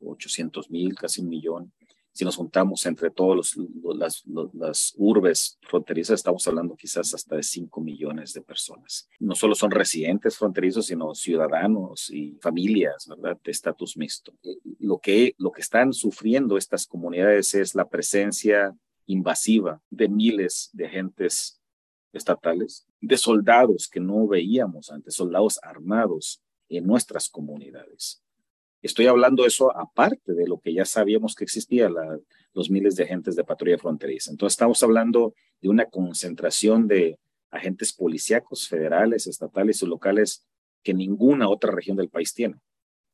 800 0.00 0.70
mil, 0.70 0.94
casi 0.94 1.20
un 1.20 1.28
millón. 1.28 1.72
Si 2.12 2.24
nos 2.24 2.36
juntamos 2.36 2.84
entre 2.86 3.10
todas 3.10 3.56
las, 3.94 4.24
las 4.52 4.94
urbes 4.96 5.58
fronterizas, 5.62 6.16
estamos 6.16 6.46
hablando 6.48 6.74
quizás 6.74 7.14
hasta 7.14 7.36
de 7.36 7.42
5 7.42 7.80
millones 7.80 8.32
de 8.32 8.42
personas. 8.42 9.08
No 9.20 9.36
solo 9.36 9.54
son 9.54 9.70
residentes 9.70 10.36
fronterizos, 10.36 10.86
sino 10.86 11.14
ciudadanos 11.14 12.10
y 12.10 12.36
familias, 12.40 13.06
¿verdad? 13.08 13.38
De 13.44 13.52
estatus 13.52 13.96
mixto. 13.96 14.34
Eh, 14.42 14.56
lo 14.80 14.98
que, 14.98 15.34
lo 15.38 15.52
que 15.52 15.60
están 15.60 15.92
sufriendo 15.92 16.56
estas 16.56 16.86
comunidades 16.86 17.54
es 17.54 17.76
la 17.76 17.88
presencia 17.88 18.76
invasiva 19.10 19.82
de 19.90 20.08
miles 20.08 20.70
de 20.72 20.86
agentes 20.86 21.60
estatales, 22.12 22.86
de 23.00 23.16
soldados 23.16 23.88
que 23.88 24.00
no 24.00 24.26
veíamos 24.26 24.90
antes, 24.90 25.14
soldados 25.14 25.58
armados 25.62 26.42
en 26.68 26.86
nuestras 26.86 27.28
comunidades. 27.28 28.22
Estoy 28.82 29.06
hablando 29.06 29.44
eso 29.44 29.76
aparte 29.76 30.32
de 30.32 30.46
lo 30.46 30.58
que 30.60 30.72
ya 30.72 30.84
sabíamos 30.84 31.34
que 31.34 31.44
existía, 31.44 31.90
los 32.54 32.70
miles 32.70 32.96
de 32.96 33.04
agentes 33.04 33.36
de 33.36 33.44
patrulla 33.44 33.78
fronteriza. 33.78 34.30
Entonces 34.30 34.54
estamos 34.54 34.82
hablando 34.82 35.34
de 35.60 35.68
una 35.68 35.86
concentración 35.86 36.86
de 36.86 37.18
agentes 37.50 37.92
policíacos 37.92 38.68
federales, 38.68 39.26
estatales 39.26 39.82
y 39.82 39.86
locales 39.86 40.46
que 40.82 40.94
ninguna 40.94 41.48
otra 41.48 41.72
región 41.72 41.96
del 41.96 42.08
país 42.08 42.32
tiene. 42.32 42.56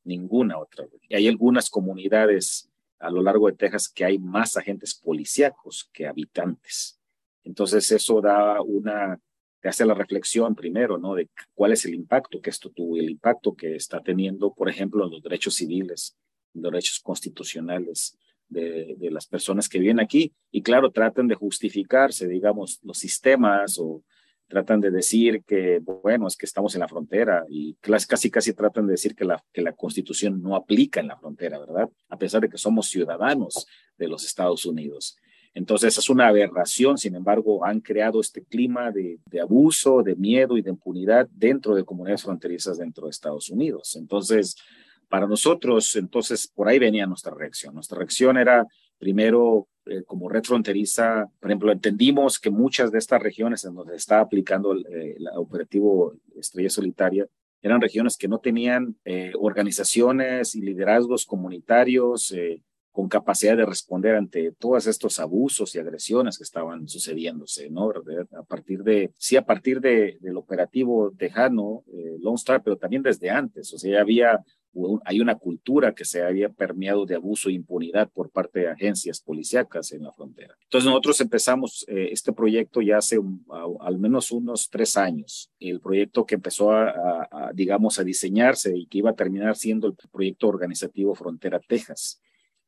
Ninguna 0.05 0.59
otra. 0.59 0.87
Y 1.09 1.17
hay 1.17 1.26
algunas 1.26 1.69
comunidades 1.69 2.71
a 2.99 3.11
lo 3.11 3.23
largo 3.23 3.47
de 3.47 3.57
Texas 3.57 3.88
que 3.88 4.05
hay 4.05 4.19
más 4.19 4.57
agentes 4.57 4.95
policíacos 4.95 5.91
que 5.93 6.07
habitantes. 6.07 7.00
Entonces 7.45 7.91
eso 7.93 8.21
da 8.21 8.61
una, 8.62 9.21
te 9.61 9.69
hace 9.69 9.85
la 9.85 9.95
reflexión 9.95 10.55
primero, 10.55 10.99
¿no? 10.99 11.15
De 11.15 11.29
cuál 11.55 11.73
es 11.73 11.85
el 11.85 11.95
impacto 11.95 12.41
que 12.41 12.50
esto 12.50 12.71
tuvo, 12.71 12.97
el 12.97 13.11
impacto 13.11 13.55
que 13.55 13.76
está 13.76 14.00
teniendo, 14.00 14.53
por 14.53 14.69
ejemplo, 14.69 15.05
en 15.05 15.11
los 15.11 15.23
derechos 15.23 15.55
civiles, 15.55 16.17
los 16.55 16.73
derechos 16.73 17.00
constitucionales 17.00 18.19
de, 18.49 18.97
las 19.11 19.26
personas 19.26 19.69
que 19.69 19.79
viven 19.79 20.00
aquí. 20.00 20.33
Y 20.50 20.62
claro, 20.62 20.91
tratan 20.91 21.29
de 21.29 21.35
justificarse, 21.35 22.29
digamos, 22.29 22.81
los 22.83 22.99
sistemas 22.99 23.79
o 23.79 24.03
tratan 24.49 24.81
de 24.81 24.91
decir 24.91 25.43
que, 25.45 25.81
bueno, 25.81 26.26
es 26.26 26.37
que 26.37 26.47
estamos 26.47 26.75
en 26.75 26.81
la 26.81 26.88
frontera 26.88 27.45
y 27.49 27.75
casi, 27.75 28.31
casi 28.31 28.53
tratan 28.53 28.87
de 28.87 28.93
decir 28.93 29.15
que 29.15 29.25
la, 29.25 29.43
que 29.53 29.62
la 29.62 29.73
constitución 29.73 30.43
no 30.43 30.55
aplica 30.57 31.00
en 31.00 31.09
la 31.09 31.17
frontera, 31.17 31.59
¿verdad? 31.59 31.88
A 32.09 32.17
pesar 32.17 32.41
de 32.43 32.49
que 32.49 32.59
somos 32.59 32.88
ciudadanos 32.88 33.67
de 33.97 34.09
los 34.09 34.25
Estados 34.25 34.65
Unidos. 34.67 35.17
Entonces 35.55 35.97
es 35.97 36.11
una 36.11 36.29
aberración, 36.29 36.99
sin 36.99 37.15
embargo, 37.15 37.65
han 37.65 37.81
creado 37.81 38.21
este 38.21 38.45
clima 38.45 38.91
de, 38.91 39.19
de, 39.31 39.41
abuso, 39.41 40.03
de 40.03 40.15
miedo 40.15 40.59
y 40.59 40.62
de 40.62 40.71
impunidad 40.71 41.29
dentro 41.33 41.75
de 41.75 41.85
comunidades 41.85 42.23
fronterizas 42.23 42.76
dentro 42.76 43.07
de 43.07 43.11
Estados 43.11 43.49
Unidos. 43.49 43.97
Entonces, 43.97 44.57
para 45.09 45.26
nosotros, 45.26 45.97
entonces, 45.97 46.47
por 46.49 46.69
ahí 46.69 46.79
venía 46.79 47.07
nuestra 47.07 47.35
reacción. 47.35 47.75
Nuestra 47.75 47.99
reacción 47.99 48.37
era 48.37 48.67
primero 48.99 49.67
eh, 49.87 50.02
como 50.05 50.28
red 50.28 50.43
fronteriza, 50.43 51.31
por 51.38 51.50
ejemplo, 51.50 51.71
entendimos 51.71 52.40
que 52.40 52.50
muchas 52.50 52.90
de 52.90 52.99
estas 52.99 53.23
regiones 53.23 53.64
en 53.64 53.75
donde 53.75 53.95
está 53.95 54.21
aplicando 54.21 54.73
el, 54.73 54.85
eh, 54.87 55.16
operativo 55.37 56.14
Estrella 56.37 56.71
Solitaria 56.71 57.26
eran 57.62 57.81
regiones 57.81 58.16
que 58.16 58.26
no 58.26 58.38
tenían 58.38 58.97
eh, 59.05 59.33
organizaciones 59.38 60.55
y 60.57 60.61
liderazgos 60.61 61.25
comunitarios 61.25 62.35
con 62.90 63.09
capacidad 63.09 63.57
de 63.57 63.66
responder 63.66 64.16
ante 64.16 64.52
todos 64.52 64.87
estos 64.87 65.19
abusos 65.21 65.75
y 65.75 65.78
agresiones 65.78 66.38
que 66.38 66.45
estaban 66.45 66.88
sucediéndose, 66.88 67.69
¿no? 67.71 67.93
A 68.38 68.43
partir 68.43 68.83
de, 68.83 69.12
sí, 69.19 69.37
a 69.37 69.45
partir 69.45 69.81
de, 69.81 70.19
del 70.21 70.37
operativo 70.37 71.12
tejano, 71.16 71.85
Lone 72.21 72.37
Star, 72.37 72.62
pero 72.62 72.76
también 72.76 73.02
desde 73.02 73.31
antes, 73.31 73.73
o 73.75 73.78
sea, 73.78 73.93
ya 73.93 74.00
había 74.00 74.45
hay 75.04 75.21
una 75.21 75.37
cultura 75.37 75.95
que 75.95 76.04
se 76.04 76.23
había 76.23 76.49
permeado 76.49 77.06
de 77.06 77.16
abuso 77.16 77.49
e 77.49 77.52
impunidad 77.52 78.11
por 78.11 78.30
parte 78.30 78.61
de 78.61 78.68
agencias 78.68 79.21
policíacas 79.21 79.92
en 79.92 80.02
la 80.02 80.12
frontera. 80.12 80.56
Entonces 80.62 80.87
nosotros 80.87 81.21
empezamos 81.21 81.85
eh, 81.88 82.09
este 82.12 82.33
proyecto 82.33 82.80
ya 82.83 82.99
hace 82.99 83.18
al 83.80 83.99
menos 83.99 84.30
unos 84.30 84.68
tres 84.71 84.97
años. 84.97 85.50
El 85.59 85.80
proyecto 85.80 86.26
que 86.26 86.37
empezó 86.37 86.73
a, 86.73 87.50
digamos, 87.54 87.99
a 87.99 88.04
diseñarse 88.04 88.76
y 88.76 88.87
que 88.87 88.99
iba 88.99 89.11
a 89.11 89.16
terminar 89.16 89.56
siendo 89.56 89.87
el 89.87 89.95
proyecto 90.11 90.49
organizativo 90.49 91.14
Frontera 91.14 91.61
Texas. 91.61 92.21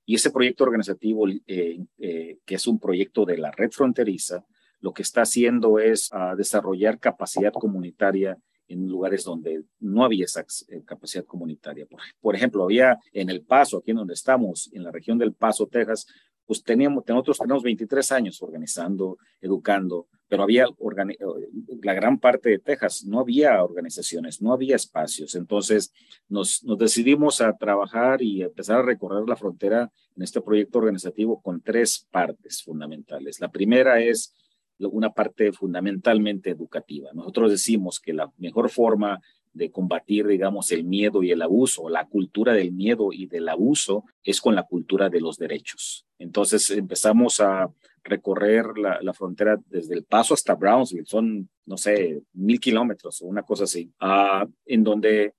Y 0.07 0.15
ese 0.15 0.31
proyecto 0.31 0.65
organizativo, 0.65 1.29
eh, 1.29 1.85
eh, 1.99 2.39
que 2.47 2.55
es 2.55 2.67
un 2.67 2.79
proyecto 2.79 3.27
de 3.27 3.37
la 3.37 3.51
red 3.51 3.71
fronteriza, 3.71 4.47
lo 4.81 4.93
que 4.95 5.03
está 5.03 5.23
haciendo 5.23 5.79
es 5.79 6.09
ah, 6.13 6.35
desarrollar 6.37 6.99
capacidad 6.99 7.53
comunitaria 7.53 8.39
en 8.69 8.87
lugares 8.87 9.25
donde 9.25 9.65
no 9.81 10.05
había 10.05 10.25
esa 10.25 10.45
eh, 10.69 10.83
capacidad 10.85 11.25
comunitaria. 11.25 11.87
Por, 12.21 12.37
ejemplo, 12.37 12.65
había 12.65 12.99
en 13.13 13.31
El 13.31 13.43
Paso, 13.43 13.79
aquí 13.79 13.91
en 13.91 13.99
donde 13.99 14.15
estamos, 14.15 14.71
en 14.73 14.85
la 14.85 14.93
región 14.93 15.19
del 15.19 15.33
Paso, 15.33 15.67
Texas, 15.67 16.07
pues 16.47 16.63
teníamos, 16.63 17.05
nosotros 17.07 17.39
tenemos 17.39 17.63
23 17.63 18.13
años 18.13 18.43
organizando, 18.43 19.19
educando, 19.41 20.07
pero 20.29 20.43
había 20.43 20.65
eh, 20.65 21.17
la 21.83 21.95
gran 21.95 22.19
parte 22.19 22.51
de 22.51 22.59
Texas, 22.59 23.05
no 23.05 23.21
había 23.21 23.63
organizaciones, 23.63 24.41
no 24.41 24.53
había 24.53 24.77
espacios. 24.77 25.35
Entonces 25.35 25.93
nos, 26.29 26.63
nos 26.65 26.79
decidimos 26.79 27.41
a 27.41 27.55
trabajar 27.57 28.23
y 28.23 28.43
empezar 28.43 28.79
a 28.79 28.83
recorrer 28.83 29.29
la 29.29 29.37
frontera 29.37 29.91
en 30.17 30.23
este 30.23 30.41
proyecto 30.41 30.79
organizativo 30.79 31.41
con 31.41 31.61
tres 31.61 32.07
partes 32.11 32.63
fundamentales. 32.63 33.41
La 33.41 33.51
primera 33.51 34.01
es 34.01 34.35
una 34.79 35.11
parte 35.11 35.53
fundamentalmente 35.53 36.51
educativa. 36.51 37.11
Nosotros 37.13 37.51
decimos 37.51 38.01
que 38.01 38.13
la 38.13 38.33
mejor 38.39 38.71
forma 38.71 39.21
de 39.53 39.71
combatir, 39.71 40.27
digamos, 40.27 40.71
el 40.71 40.85
miedo 40.85 41.23
y 41.23 41.33
el 41.33 41.43
abuso, 41.43 41.89
la 41.89 42.07
cultura 42.07 42.53
del 42.53 42.73
miedo 42.73 43.13
y 43.13 43.27
del 43.27 43.49
abuso, 43.49 44.05
es 44.23 44.41
con 44.41 44.55
la 44.55 44.63
cultura 44.63 45.09
de 45.09 45.21
los 45.21 45.37
derechos. 45.37 46.07
Entonces 46.19 46.71
empezamos 46.71 47.41
a 47.41 47.69
recorrer 48.05 48.67
la, 48.79 49.13
frontera 49.13 49.59
desde 49.67 49.95
El 49.95 50.05
Paso 50.05 50.35
hasta 50.35 50.55
Brownsville, 50.55 51.07
son, 51.07 51.49
no 51.67 51.77
sé, 51.77 52.23
mil 52.33 52.61
kilómetros 52.61 53.21
o 53.21 53.27
una 53.27 53.43
cosa 53.43 53.65
así, 53.65 53.93
ah, 54.01 54.47
en 54.65 54.85
donde 54.85 55.35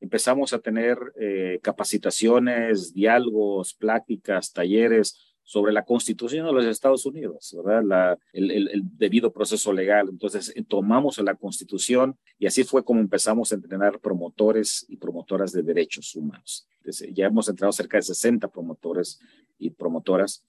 empezamos 0.00 0.52
a 0.52 0.58
tener 0.58 0.98
eh, 1.18 1.58
capacitaciones, 1.62 2.92
diálogos, 2.92 3.74
pláticas, 3.74 4.52
talleres 4.52 5.31
sobre 5.52 5.74
la 5.74 5.84
constitución 5.84 6.46
de 6.46 6.52
los 6.54 6.64
Estados 6.64 7.04
Unidos, 7.04 7.54
¿verdad? 7.62 8.18
El, 8.32 8.84
debido 8.96 9.30
proceso 9.30 9.70
legal. 9.70 10.08
Entonces, 10.08 10.50
eh, 10.56 10.64
tomamos 10.66 11.18
la 11.18 11.34
constitución 11.34 12.16
y 12.38 12.46
así 12.46 12.64
fue 12.64 12.82
como 12.82 13.00
empezamos 13.00 13.52
a 13.52 13.56
entrenar 13.56 14.00
promotores 14.00 14.86
y 14.88 14.96
promotoras 14.96 15.52
de 15.52 15.62
derechos 15.62 16.16
humanos. 16.16 16.66
ya 17.12 17.26
hemos 17.26 17.50
entrenado 17.50 17.72
cerca 17.72 17.98
de 17.98 18.02
60 18.02 18.48
promotores 18.48 19.20
y 19.58 19.68
promotoras 19.68 20.42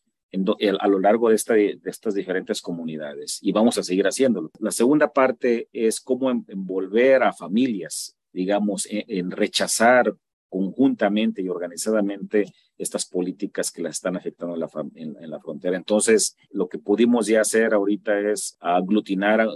a 0.79 0.87
lo 0.87 0.99
largo 0.99 1.27
de, 1.27 1.35
esta, 1.35 1.53
de 1.55 1.77
estas 1.83 2.15
diferentes 2.15 2.61
comunidades 2.61 3.39
y 3.41 3.51
vamos 3.51 3.77
a 3.77 3.83
seguir 3.83 4.07
haciéndolo. 4.07 4.51
La 4.59 4.71
segunda 4.71 5.11
parte 5.11 5.67
es 5.73 5.99
cómo 5.99 6.31
envolver 6.31 7.23
a 7.23 7.33
familias, 7.33 8.15
digamos, 8.31 8.87
en, 8.89 9.31
rechazar 9.31 10.15
conjuntamente 10.53 11.41
y 11.41 11.49
organizadamente 11.49 12.45
estas 12.77 13.07
políticas 13.07 13.71
que 13.71 13.81
las 13.81 13.95
están 13.95 14.15
afectando 14.15 14.53
en 14.53 14.59
la, 15.31 15.39
frontera. 15.39 15.75
Entonces, 15.75 16.37
lo 16.51 16.69
que 16.69 16.77
pudimos 16.77 17.25
ya 17.25 17.41
hacer 17.41 17.73
ahorita 17.73 18.19
es 18.19 18.55
aglutinar 18.59 19.47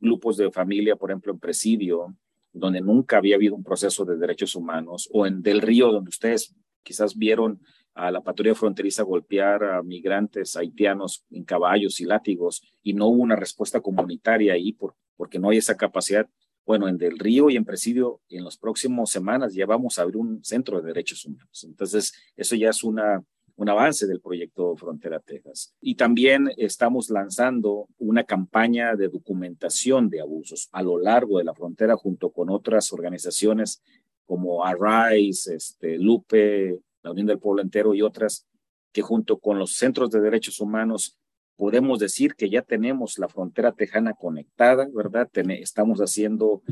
grupos 0.00 0.36
de 0.38 0.50
familia, 0.50 0.96
por 0.96 1.12
ejemplo, 1.12 1.32
en 1.32 1.38
presidio, 1.38 2.16
donde 2.52 2.80
nunca 2.80 3.18
había 3.18 3.36
habido 3.36 3.54
un 3.54 3.62
proceso 3.62 4.04
de 4.04 4.16
derechos 4.16 4.56
humanos, 4.56 5.08
o 5.12 5.24
en 5.24 5.40
Del 5.40 5.60
Río, 5.60 5.92
donde 5.92 6.08
ustedes 6.08 6.52
quizás 6.82 7.16
vieron 7.16 7.60
a 7.94 8.10
la 8.10 8.20
patrulla 8.20 8.56
fronteriza 8.56 9.04
golpear 9.04 9.62
a 9.62 9.84
migrantes 9.84 10.56
haitianos 10.56 11.24
en 11.30 11.44
caballos 11.44 12.00
y 12.00 12.06
látigos 12.06 12.62
y 12.82 12.94
no 12.94 13.06
hubo 13.06 13.22
una 13.22 13.36
respuesta 13.36 13.80
comunitaria 13.80 14.54
ahí 14.54 14.72
por, 14.72 14.96
porque 15.16 15.38
no 15.38 15.50
hay 15.50 15.58
esa 15.58 15.76
capacidad. 15.76 16.28
Bueno, 16.66 16.88
en 16.88 16.98
Del 16.98 17.18
Río 17.18 17.50
y 17.50 17.56
en 17.56 17.64
Presidio, 17.64 18.20
en 18.28 18.44
las 18.44 18.56
próximas 18.56 19.10
semanas 19.10 19.54
ya 19.54 19.66
vamos 19.66 19.98
a 19.98 20.02
abrir 20.02 20.18
un 20.18 20.44
centro 20.44 20.80
de 20.80 20.88
derechos 20.88 21.24
humanos. 21.24 21.64
Entonces, 21.64 22.12
eso 22.36 22.54
ya 22.54 22.70
es 22.70 22.84
una, 22.84 23.24
un 23.60 23.68
avance 23.68 24.06
del 24.06 24.20
proyecto 24.20 24.74
Frontera 24.76 25.20
Texas. 25.20 25.74
Y 25.82 25.94
también 25.94 26.50
estamos 26.56 27.10
lanzando 27.10 27.88
una 27.98 28.24
campaña 28.24 28.96
de 28.96 29.08
documentación 29.08 30.08
de 30.08 30.22
abusos 30.22 30.68
a 30.72 30.82
lo 30.82 30.98
largo 30.98 31.38
de 31.38 31.44
la 31.44 31.54
frontera 31.54 31.94
junto 31.96 32.30
con 32.30 32.48
otras 32.48 32.90
organizaciones 32.92 33.82
como 34.24 34.64
Arise, 34.64 35.56
este, 35.56 35.98
Lupe, 35.98 36.80
la 37.02 37.10
Unión 37.10 37.26
del 37.26 37.38
Pueblo 37.38 37.60
Entero 37.60 37.94
y 37.94 38.00
otras, 38.00 38.46
que 38.92 39.02
junto 39.02 39.38
con 39.38 39.58
los 39.58 39.72
centros 39.72 40.10
de 40.10 40.20
derechos 40.20 40.60
humanos 40.60 41.18
podemos 41.60 41.98
decir 41.98 42.36
que 42.36 42.48
ya 42.48 42.62
tenemos 42.62 43.18
la 43.18 43.28
frontera 43.28 43.72
tejana 43.72 44.14
conectada, 44.14 44.88
¿verdad? 44.94 45.28
estamos 45.60 45.98
haciendo 45.98 46.62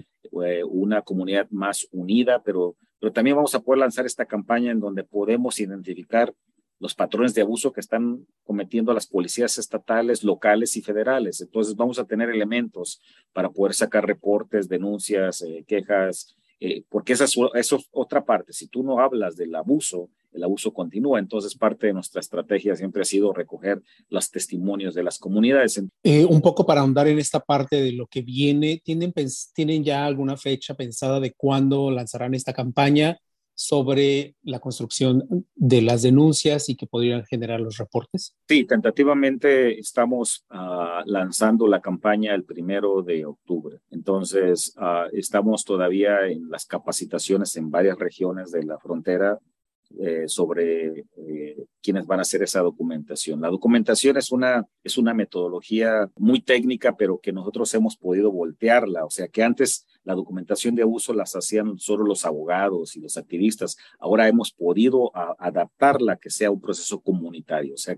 eh, 0.43 0.65
una 0.65 1.03
comunidad 1.03 1.47
más 1.51 1.87
unida, 1.93 2.43
pero, 2.43 2.75
también 3.13 3.37
vamos 3.37 3.55
a 3.55 3.61
poder 3.61 3.81
lanzar 3.81 4.07
esta 4.07 4.25
campaña 4.25 4.73
en 4.73 4.81
donde 4.81 5.05
podemos 5.05 5.61
identificar 5.61 6.35
los 6.81 6.95
patrones 6.95 7.35
de 7.35 7.43
abuso 7.43 7.71
que 7.71 7.81
están 7.81 8.27
cometiendo 8.45 8.95
las 8.95 9.07
policías 9.07 9.59
estatales, 9.59 10.25
locales 10.25 10.75
y 10.79 10.81
federales. 10.81 11.43
Entonces 11.43 11.77
vamos 11.77 11.99
a 11.99 12.07
tener 12.07 12.31
elementos 12.31 13.03
para 13.35 13.51
poder 13.51 13.75
sacar 13.75 14.07
reportes, 14.07 14.71
denuncias, 14.71 15.43
eh, 15.43 15.67
quejas, 15.69 16.35
eh, 16.61 16.83
porque 16.89 17.13
esa 17.13 17.27
es, 17.27 17.75
otra 17.91 18.25
parte. 18.25 18.55
Si 18.55 18.69
tú 18.69 18.83
no 18.83 19.01
hablas 19.01 19.37
del 19.37 19.55
abuso, 19.55 20.09
el 20.33 20.45
abuso 20.45 20.73
continúa. 20.73 21.19
Entonces, 21.19 21.57
parte 21.57 21.89
de 21.89 21.93
nuestra 21.93 22.21
estrategia 22.21 22.77
siempre 22.77 23.03
ha 23.03 23.05
sido 23.05 23.33
recoger 23.33 23.83
los 24.09 24.31
testimonios 24.31 24.95
de 24.95 25.03
las 25.03 25.19
comunidades. 25.19 25.83
Eh, 26.03 26.25
un 26.25 26.41
poco 26.41 26.67
para 26.67 26.81
ahondar 26.81 27.09
en 27.09 27.19
esta 27.19 27.41
parte 27.41 27.77
de 27.77 27.93
lo 27.93 28.07
que 28.07 28.23
viene, 28.23 28.81
¿tienen, 28.85 29.13
¿tienen 29.55 29.85
ya 29.85 30.05
alguna 30.05 30.37
fecha 30.37 30.75
pensada 30.75 31.21
de 31.21 31.33
cuándo 31.33 31.91
lanzarán 31.91 32.35
esta 32.35 32.53
campaña? 32.53 33.19
sobre 33.61 34.37
la 34.45 34.61
construcción 34.61 35.45
de 35.57 35.83
las 35.83 36.03
denuncias 36.03 36.69
y 36.69 36.77
que 36.77 36.87
podrían 36.87 37.25
generar 37.25 37.61
los 37.61 37.77
reportes? 37.77 38.37
Sí, 38.49 38.65
tentativamente 38.65 39.81
estamos 39.81 40.45
ah, 40.51 41.03
lanzando 41.07 41.67
la 41.67 41.81
campaña 41.81 42.37
el 42.37 42.45
primero 42.45 43.03
de 43.03 43.27
octubre. 43.27 43.81
Entonces, 43.91 44.73
uh, 44.77 45.13
estamos 45.13 45.65
todavía 45.65 46.29
en 46.29 46.49
las 46.49 46.67
capacitaciones 46.67 47.57
en 47.57 47.69
varias 47.69 47.99
regiones 47.99 48.53
de 48.53 48.63
la 48.63 48.79
frontera 48.79 49.41
eh, 49.99 50.25
sobre 50.27 51.07
eh, 51.17 51.65
quiénes 51.83 52.07
van 52.07 52.19
a 52.19 52.23
hacer 52.23 52.43
esa 52.43 52.61
documentación. 52.61 53.41
La 53.41 53.49
documentación 53.49 54.19
es 54.19 54.31
una, 54.31 54.67
es 54.85 54.99
una 54.99 55.15
metodología 55.15 56.11
muy 56.17 56.41
técnica, 56.41 56.95
pero 56.97 57.19
que 57.19 57.33
nosotros 57.33 57.73
hemos 57.75 57.97
podido 57.97 58.31
voltearla. 58.31 59.05
O 59.07 59.11
sea, 59.11 59.29
que 59.29 59.43
antes 59.43 59.87
la 60.05 60.15
documentación 60.15 60.75
de 60.75 60.83
abuso 60.83 61.15
las 61.15 61.35
hacían 61.35 61.79
solo 61.79 62.05
los 62.05 62.25
abogados 62.27 62.97
y 62.97 63.01
los 63.01 63.17
activistas. 63.17 63.77
Ahora 63.99 64.29
hemos 64.29 64.53
podido 64.53 65.11
adaptarla 65.39 66.17
que 66.17 66.31
sea 66.31 66.51
un 66.51 66.61
proceso 66.61 67.01
comunitario. 67.01 67.75
O 67.75 67.79
sea, 67.79 67.97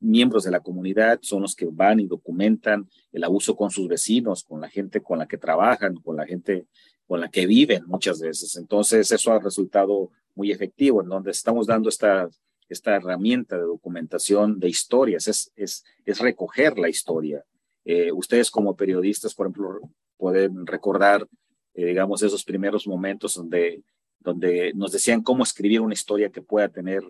miembros 0.00 0.44
de 0.44 0.50
la 0.50 0.60
comunidad 0.60 1.18
son 1.22 1.42
los 1.42 1.54
que 1.54 1.66
van 1.70 2.00
y 2.00 2.06
documentan 2.06 2.88
el 3.12 3.24
abuso 3.24 3.56
con 3.56 3.70
sus 3.70 3.88
vecinos, 3.88 4.44
con 4.44 4.60
la 4.60 4.68
gente 4.68 5.02
con 5.02 5.18
la 5.18 5.26
que 5.26 5.38
trabajan, 5.38 5.96
con 5.96 6.16
la 6.16 6.26
gente 6.26 6.66
con 7.06 7.20
la 7.20 7.28
que 7.28 7.46
viven 7.46 7.84
muchas 7.86 8.20
veces. 8.20 8.54
Entonces, 8.56 9.10
eso 9.10 9.32
ha 9.32 9.38
resultado 9.38 10.10
muy 10.38 10.52
efectivo, 10.52 11.02
en 11.02 11.08
donde 11.08 11.32
estamos 11.32 11.66
dando 11.66 11.88
esta, 11.88 12.30
esta 12.68 12.94
herramienta 12.94 13.56
de 13.56 13.64
documentación 13.64 14.60
de 14.60 14.68
historias, 14.68 15.26
es, 15.26 15.52
es, 15.56 15.84
es 16.06 16.18
recoger 16.20 16.78
la 16.78 16.88
historia. 16.88 17.44
Eh, 17.84 18.12
ustedes 18.12 18.48
como 18.48 18.76
periodistas, 18.76 19.34
por 19.34 19.46
ejemplo, 19.46 19.80
pueden 20.16 20.64
recordar, 20.64 21.26
eh, 21.74 21.86
digamos, 21.86 22.22
esos 22.22 22.44
primeros 22.44 22.86
momentos 22.86 23.34
donde, 23.34 23.82
donde 24.20 24.72
nos 24.74 24.92
decían 24.92 25.22
cómo 25.22 25.42
escribir 25.42 25.80
una 25.80 25.94
historia 25.94 26.30
que 26.30 26.40
pueda 26.40 26.68
tener 26.68 27.02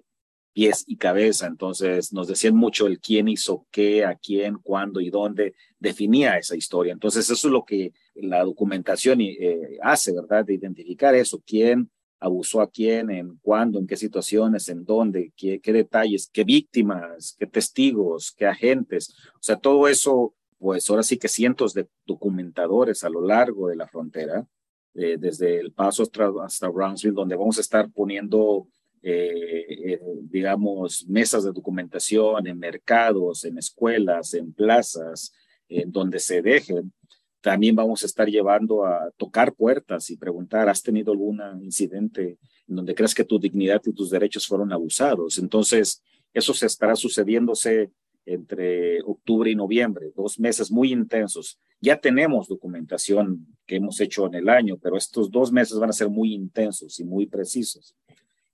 pies 0.54 0.84
y 0.86 0.96
cabeza. 0.96 1.46
Entonces 1.46 2.12
nos 2.14 2.28
decían 2.28 2.56
mucho 2.56 2.86
el 2.86 2.98
quién 2.98 3.28
hizo 3.28 3.66
qué, 3.70 4.06
a 4.06 4.14
quién, 4.14 4.56
cuándo 4.62 5.00
y 5.02 5.10
dónde 5.10 5.54
definía 5.78 6.38
esa 6.38 6.56
historia. 6.56 6.94
Entonces 6.94 7.28
eso 7.28 7.46
es 7.48 7.52
lo 7.52 7.64
que 7.66 7.92
la 8.14 8.42
documentación 8.42 9.20
eh, 9.20 9.78
hace, 9.82 10.12
¿verdad? 10.14 10.46
De 10.46 10.54
identificar 10.54 11.14
eso, 11.14 11.42
quién, 11.46 11.90
abusó 12.20 12.61
a 12.61 12.70
quién, 12.70 13.11
en 13.11 13.37
cuándo, 13.42 13.78
en 13.78 13.87
qué 13.87 13.96
situaciones, 13.96 14.68
en 14.68 14.85
dónde, 14.85 15.33
qué, 15.37 15.61
detalles, 15.64 16.28
qué 16.33 16.44
víctimas, 16.44 17.37
qué 17.38 17.46
testigos, 17.46 18.33
qué 18.33 18.46
agentes. 18.46 19.14
O 19.35 19.42
sea, 19.42 19.57
todo 19.57 19.88
eso, 19.88 20.35
pues 20.59 20.88
ahora 20.90 21.02
sí 21.02 21.16
que 21.16 21.28
cientos 21.28 21.74
de 21.74 21.88
documentadores 22.07 23.04
a 23.04 23.09
lo 23.09 23.20
largo 23.20 23.68
de 23.68 23.76
la 23.76 23.87
frontera, 23.87 24.46
eh, 24.94 25.16
desde 25.18 25.61
el 25.61 25.72
paso 25.72 26.02
hasta, 26.02 26.28
hasta, 26.44 26.68
Brownsville, 26.68 27.14
donde 27.14 27.37
vamos 27.37 27.59
a 27.59 27.61
estar 27.61 27.90
poniendo, 27.92 28.66
eh, 29.02 29.92
eh, 29.92 30.00
digamos, 30.22 31.07
mesas 31.07 31.44
de 31.44 31.52
documentación 31.52 32.46
en 32.46 32.59
mercados, 32.59 33.44
en 33.44 33.59
escuelas, 33.59 34.35
en 34.35 34.52
plazas, 34.52 35.33
en 35.68 35.92
donde 35.92 36.18
se 36.18 36.42
dejen 36.42 36.92
también 37.40 37.77
vamos 37.77 38.03
a 38.03 38.07
estar 38.07 38.29
llevando 38.29 38.85
a 38.85 39.11
tocar 39.16 39.55
puertas 39.55 40.11
y 40.11 40.16
preguntar, 40.16 40.68
¿has 40.68 40.83
tenido 40.83 41.12
algún 41.12 41.40
incidente 41.62 42.38
en 42.66 42.77
donde 42.77 42.94
crees 42.94 43.14
que 43.14 43.24
tu 43.24 43.38
dignidad 43.38 43.81
y 43.85 43.92
tus 43.92 44.11
derechos 44.11 44.46
fueron 44.46 44.72
abusados? 44.72 45.38
Entonces, 45.38 46.03
eso 46.33 46.53
se 46.53 46.66
estará 46.66 46.96
sucediéndose 46.96 47.90
entre 48.27 49.01
octubre 49.03 49.51
y 49.51 49.55
noviembre, 49.55 50.12
dos 50.14 50.38
meses 50.38 50.70
muy 50.70 50.92
intensos. 50.92 51.59
Ya 51.81 51.98
tenemos 51.98 52.48
documentación 52.48 53.46
que 53.66 53.77
hemos 53.77 54.01
hecho 54.01 54.27
en 54.27 54.35
el 54.35 54.48
año, 54.48 54.77
pero 54.77 54.96
estos 54.96 55.31
dos 55.31 55.51
meses 55.51 55.79
van 55.79 55.90
a 55.90 55.94
ser 55.94 56.11
muy 56.11 56.35
intensos 56.35 57.01
y 57.01 57.05
muy 57.05 57.27
precisos. 57.27 57.96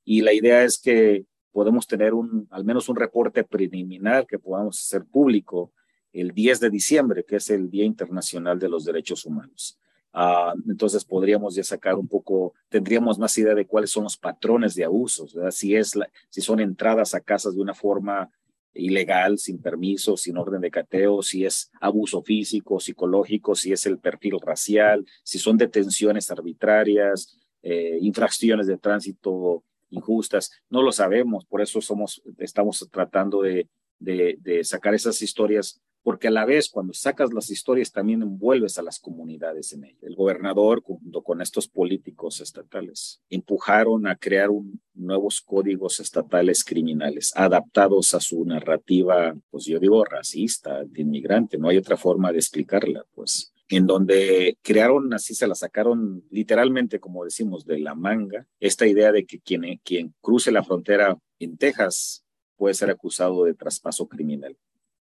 Y 0.04 0.20
la 0.20 0.32
idea 0.32 0.62
es 0.62 0.78
que 0.78 1.24
podemos 1.50 1.86
tener 1.86 2.14
un, 2.14 2.46
al 2.50 2.64
menos 2.64 2.88
un 2.88 2.96
reporte 2.96 3.42
preliminar 3.42 4.26
que 4.26 4.38
podamos 4.38 4.80
hacer 4.80 5.04
público 5.04 5.72
el 6.14 6.32
10 6.32 6.60
de 6.60 6.70
diciembre, 6.70 7.24
que 7.24 7.36
es 7.36 7.50
el 7.50 7.68
Día 7.68 7.84
Internacional 7.84 8.58
de 8.58 8.68
los 8.68 8.84
Derechos 8.84 9.26
Humanos. 9.26 9.78
Uh, 10.14 10.56
entonces 10.70 11.04
podríamos 11.04 11.56
ya 11.56 11.64
sacar 11.64 11.96
un 11.96 12.06
poco, 12.06 12.54
tendríamos 12.68 13.18
más 13.18 13.36
idea 13.36 13.54
de 13.54 13.66
cuáles 13.66 13.90
son 13.90 14.04
los 14.04 14.16
patrones 14.16 14.76
de 14.76 14.84
abusos, 14.84 15.34
¿verdad? 15.34 15.50
Si, 15.50 15.74
es 15.74 15.96
la, 15.96 16.08
si 16.30 16.40
son 16.40 16.60
entradas 16.60 17.14
a 17.14 17.20
casas 17.20 17.56
de 17.56 17.60
una 17.60 17.74
forma 17.74 18.30
ilegal, 18.74 19.38
sin 19.38 19.60
permiso, 19.60 20.16
sin 20.16 20.36
orden 20.36 20.60
de 20.60 20.70
cateo, 20.70 21.20
si 21.20 21.44
es 21.44 21.72
abuso 21.80 22.22
físico, 22.22 22.78
psicológico, 22.78 23.56
si 23.56 23.72
es 23.72 23.86
el 23.86 23.98
perfil 23.98 24.38
racial, 24.40 25.04
si 25.24 25.40
son 25.40 25.56
detenciones 25.56 26.30
arbitrarias, 26.30 27.36
eh, 27.62 27.98
infracciones 28.00 28.68
de 28.68 28.78
tránsito 28.78 29.64
injustas, 29.90 30.52
no 30.70 30.82
lo 30.82 30.92
sabemos, 30.92 31.44
por 31.44 31.60
eso 31.60 31.80
somos, 31.80 32.22
estamos 32.38 32.88
tratando 32.90 33.42
de, 33.42 33.68
de, 33.98 34.36
de 34.40 34.62
sacar 34.62 34.94
esas 34.94 35.20
historias 35.22 35.80
porque 36.04 36.28
a 36.28 36.30
la 36.30 36.44
vez 36.44 36.68
cuando 36.68 36.92
sacas 36.92 37.32
las 37.32 37.50
historias 37.50 37.90
también 37.90 38.22
envuelves 38.22 38.78
a 38.78 38.82
las 38.82 39.00
comunidades 39.00 39.72
en 39.72 39.84
ello. 39.84 39.98
El 40.02 40.14
gobernador, 40.14 40.82
junto 40.82 41.22
con 41.22 41.40
estos 41.40 41.66
políticos 41.66 42.40
estatales, 42.40 43.22
empujaron 43.30 44.06
a 44.06 44.14
crear 44.14 44.50
nuevos 44.92 45.40
códigos 45.40 46.00
estatales 46.00 46.62
criminales 46.62 47.32
adaptados 47.34 48.14
a 48.14 48.20
su 48.20 48.44
narrativa, 48.44 49.34
pues 49.50 49.64
yo 49.64 49.80
digo 49.80 50.04
racista, 50.04 50.84
de 50.84 51.00
inmigrante, 51.00 51.56
no 51.56 51.70
hay 51.70 51.78
otra 51.78 51.96
forma 51.96 52.30
de 52.32 52.38
explicarla, 52.38 53.06
pues 53.14 53.54
en 53.70 53.86
donde 53.86 54.58
crearon, 54.60 55.12
así 55.14 55.34
se 55.34 55.46
la 55.48 55.54
sacaron 55.54 56.22
literalmente, 56.30 57.00
como 57.00 57.24
decimos, 57.24 57.64
de 57.64 57.78
la 57.78 57.94
manga, 57.94 58.46
esta 58.60 58.86
idea 58.86 59.10
de 59.10 59.24
que 59.24 59.40
quien 59.40 60.14
cruce 60.20 60.52
la 60.52 60.62
frontera 60.62 61.16
en 61.38 61.56
Texas 61.56 62.26
puede 62.56 62.74
ser 62.74 62.90
acusado 62.90 63.44
de 63.44 63.54
traspaso 63.54 64.06
criminal 64.06 64.54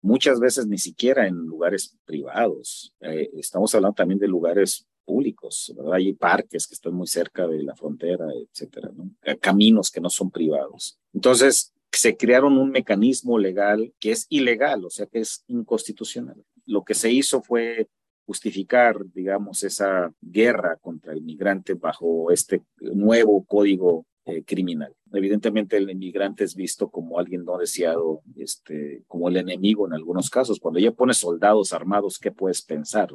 muchas 0.04 0.38
veces 0.38 0.66
ni 0.66 0.78
siquiera 0.78 1.26
en 1.26 1.34
lugares 1.34 1.96
privados. 2.04 2.92
Eh, 3.00 3.30
estamos 3.34 3.74
hablando 3.74 3.94
también 3.94 4.20
de 4.20 4.28
lugares 4.28 4.86
públicos, 5.04 5.72
¿verdad? 5.76 5.94
Hay 5.94 6.12
parques 6.12 6.66
que 6.66 6.74
están 6.74 6.94
muy 6.94 7.06
cerca 7.06 7.46
de 7.46 7.62
la 7.62 7.74
frontera, 7.74 8.26
etcétera, 8.32 8.90
¿no? 8.94 9.10
Caminos 9.40 9.90
que 9.90 10.00
no 10.00 10.10
son 10.10 10.30
privados. 10.30 10.98
Entonces, 11.12 11.72
se 11.90 12.16
crearon 12.16 12.58
un 12.58 12.70
mecanismo 12.70 13.38
legal 13.38 13.94
que 13.98 14.12
es 14.12 14.26
ilegal, 14.28 14.84
o 14.84 14.90
sea, 14.90 15.06
que 15.06 15.20
es 15.20 15.42
inconstitucional. 15.48 16.44
Lo 16.66 16.84
que 16.84 16.94
se 16.94 17.10
hizo 17.10 17.42
fue 17.42 17.88
justificar, 18.26 18.98
digamos, 19.14 19.62
esa 19.64 20.12
guerra 20.20 20.76
contra 20.76 21.12
el 21.12 21.22
migrante 21.22 21.74
bajo 21.74 22.30
este 22.30 22.62
nuevo 22.80 23.44
código 23.44 24.06
eh, 24.26 24.42
criminal. 24.44 24.94
Evidentemente 25.16 25.76
el 25.76 25.90
inmigrante 25.90 26.44
es 26.44 26.54
visto 26.54 26.88
como 26.90 27.18
alguien 27.18 27.44
no 27.44 27.58
deseado, 27.58 28.22
este, 28.36 29.04
como 29.06 29.28
el 29.28 29.36
enemigo 29.36 29.86
en 29.86 29.94
algunos 29.94 30.30
casos. 30.30 30.60
Cuando 30.60 30.80
ya 30.80 30.92
pones 30.92 31.18
soldados 31.18 31.72
armados, 31.72 32.18
¿qué 32.18 32.30
puedes 32.30 32.62
pensar? 32.62 33.08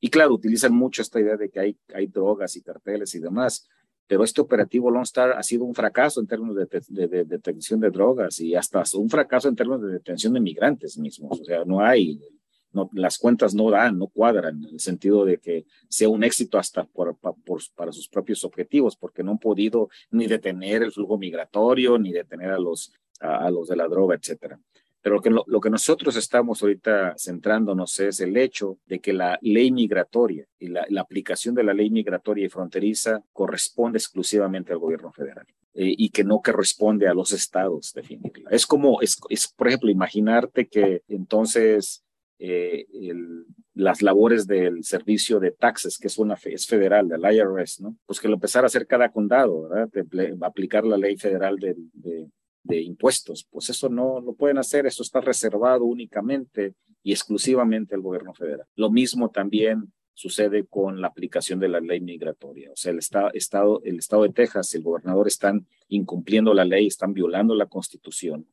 Y 0.00 0.10
claro, 0.10 0.34
utilizan 0.34 0.74
mucho 0.74 1.02
esta 1.02 1.20
idea 1.20 1.36
de 1.36 1.50
que 1.50 1.60
hay, 1.60 1.76
hay 1.94 2.06
drogas 2.06 2.56
y 2.56 2.62
carteles 2.62 3.14
y 3.14 3.20
demás, 3.20 3.68
pero 4.06 4.24
este 4.24 4.40
operativo 4.40 4.90
Lone 4.90 5.02
Star 5.02 5.32
ha 5.32 5.42
sido 5.42 5.64
un 5.64 5.74
fracaso 5.74 6.20
en 6.20 6.26
términos 6.26 6.56
de, 6.56 7.08
de, 7.08 7.24
detención 7.24 7.78
de 7.78 7.90
drogas 7.90 8.40
y 8.40 8.54
hasta 8.54 8.82
un 8.94 9.10
fracaso 9.10 9.48
en 9.48 9.56
términos 9.56 9.82
de 9.82 9.92
detención 9.92 10.32
de 10.32 10.40
migrantes 10.40 10.96
mismos. 10.98 11.40
O 11.40 11.44
sea, 11.44 11.64
no 11.66 11.80
hay 11.80 12.18
las 12.92 13.18
cuentas 13.18 13.54
no 13.54 13.70
dan, 13.70 13.98
no 13.98 14.08
cuadran, 14.08 14.64
en 14.64 14.74
el 14.74 14.80
sentido 14.80 15.24
de 15.24 15.38
que 15.38 15.66
sea 15.88 16.08
un 16.08 16.24
éxito 16.24 16.58
hasta 16.58 16.88
para 17.74 17.92
sus 17.92 18.08
propios 18.08 18.44
objetivos, 18.44 18.96
porque 18.96 19.22
no 19.22 19.32
han 19.32 19.38
podido 19.38 19.88
ni 20.10 20.26
detener 20.26 20.82
el 20.82 20.92
flujo 20.92 21.18
migratorio, 21.18 21.98
ni 21.98 22.12
detener 22.12 22.50
a 22.50 22.58
los, 22.58 22.92
a, 23.20 23.50
los 23.50 23.68
de 23.68 23.76
la 23.76 23.88
droga, 23.88 24.16
etcétera. 24.16 24.58
Pero 25.00 25.16
lo 25.16 25.22
que, 25.22 25.30
lo, 25.30 25.60
que 25.60 25.70
nosotros 25.70 26.16
estamos 26.16 26.60
ahorita 26.60 27.14
centrándonos 27.16 27.98
es 28.00 28.20
el 28.20 28.36
hecho 28.36 28.78
de 28.86 28.98
que 28.98 29.12
la 29.12 29.38
ley 29.40 29.70
migratoria 29.70 30.44
y 30.58 30.68
la, 30.68 30.86
aplicación 30.98 31.54
de 31.54 31.62
la 31.62 31.72
ley 31.72 31.88
migratoria 31.88 32.46
y 32.46 32.48
fronteriza 32.48 33.22
corresponde 33.32 33.98
exclusivamente 33.98 34.72
al 34.72 34.80
gobierno 34.80 35.12
federal. 35.12 35.46
Eh, 35.74 35.94
y 35.96 36.10
que 36.10 36.24
no 36.24 36.40
corresponde 36.40 37.06
a 37.06 37.14
los 37.14 37.32
estados 37.32 37.92
definirla. 37.94 38.50
Es 38.50 38.66
como, 38.66 39.00
es, 39.00 39.16
es, 39.28 39.46
por 39.46 39.68
ejemplo, 39.68 39.90
imaginarte 39.90 40.66
que 40.66 41.02
entonces 41.06 42.02
eh, 42.40 42.86
las 43.74 44.02
labores 44.02 44.46
del 44.46 44.84
servicio 44.84 45.40
de 45.40 45.50
taxes, 45.50 45.98
que 45.98 46.06
es 46.06 46.18
una 46.18 46.36
es 46.44 46.66
federal, 46.66 47.08
del 47.08 47.22
IRS, 47.22 47.80
¿no? 47.80 47.96
Pues 48.06 48.20
que 48.20 48.28
lo 48.28 48.34
empezara 48.34 48.64
a 48.64 48.66
hacer 48.66 48.86
cada 48.86 49.10
condado, 49.10 49.68
¿verdad? 49.68 49.88
Aplicar 50.42 50.84
la 50.84 50.96
ley 50.96 51.16
federal 51.16 51.56
de, 51.58 52.28
impuestos. 52.80 53.46
Pues 53.50 53.70
eso 53.70 53.88
no 53.88 54.20
lo 54.20 54.34
pueden 54.34 54.58
hacer, 54.58 54.86
eso 54.86 55.02
está 55.02 55.20
reservado 55.20 55.84
únicamente 55.84 56.74
y 57.02 57.12
exclusivamente 57.12 57.94
al 57.94 58.02
gobierno 58.02 58.34
federal. 58.34 58.66
Lo 58.76 58.90
mismo 58.90 59.30
también 59.30 59.92
sucede 60.12 60.66
con 60.66 61.00
la 61.00 61.08
aplicación 61.08 61.60
de 61.60 61.68
la 61.68 61.80
ley 61.80 62.00
migratoria. 62.00 62.70
O 62.72 62.76
sea, 62.76 62.92
el 62.92 62.98
estado, 62.98 63.30
estado, 63.32 63.80
el 63.84 63.98
estado 63.98 64.24
de 64.24 64.32
Texas 64.32 64.74
el 64.74 64.82
gobernador 64.82 65.28
están 65.28 65.66
incumpliendo 65.88 66.52
la 66.52 66.64
ley, 66.64 66.88
están 66.88 67.14
violando 67.14 67.54
la 67.54 67.66
constitución 67.66 68.46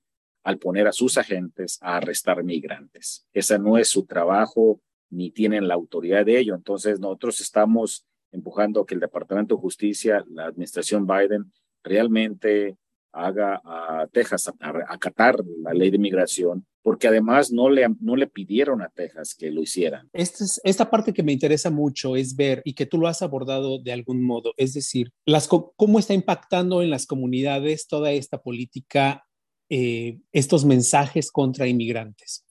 al 0.45 0.59
poner 0.59 0.87
a 0.87 0.93
sus 0.93 1.17
agentes 1.17 1.79
a 1.81 1.97
arrestar 1.97 2.43
migrantes. 2.43 3.27
Ese 3.33 3.57
no 3.57 3.77
es 3.77 3.89
su 3.89 4.05
trabajo 4.05 4.79
ni 5.09 5.31
tienen 5.31 5.67
la 5.67 5.73
autoridad 5.73 6.23
de 6.23 6.37
ello. 6.37 6.53
Entonces 6.53 6.99
nosotros 6.99 7.41
estamos 7.41 8.05
empujando 8.31 8.85
que 8.85 8.93
el 8.93 8.99
Departamento 9.01 9.55
de 9.55 9.61
Justicia, 9.61 10.23
la 10.29 10.45
administración 10.45 11.07
Biden, 11.07 11.51
realmente 11.83 12.77
haga 13.11 13.59
a 13.63 14.07
Texas 14.11 14.51
acatar 14.87 15.37
la 15.63 15.73
ley 15.73 15.89
de 15.89 15.97
migración, 15.97 16.65
porque 16.83 17.07
además 17.07 17.51
no 17.51 17.69
le, 17.69 17.87
no 18.01 18.15
le 18.15 18.27
pidieron 18.27 18.81
a 18.81 18.89
Texas 18.89 19.33
que 19.33 19.49
lo 19.49 19.61
hicieran. 19.61 20.09
Esta, 20.11 20.43
es, 20.43 20.61
esta 20.63 20.91
parte 20.91 21.13
que 21.13 21.23
me 21.23 21.31
interesa 21.31 21.71
mucho 21.71 22.17
es 22.17 22.35
ver, 22.35 22.61
y 22.65 22.73
que 22.73 22.85
tú 22.85 22.97
lo 22.99 23.07
has 23.07 23.21
abordado 23.21 23.79
de 23.79 23.93
algún 23.93 24.21
modo, 24.21 24.53
es 24.57 24.73
decir, 24.73 25.11
las, 25.25 25.47
cómo 25.47 25.97
está 25.97 26.13
impactando 26.13 26.83
en 26.83 26.89
las 26.89 27.07
comunidades 27.07 27.87
toda 27.87 28.11
esta 28.11 28.43
política 28.43 29.25
eh, 29.69 30.19
estos 30.31 30.63
mensajes 30.65 31.31
contra 31.31 31.67
inmigrantes. 31.67 32.45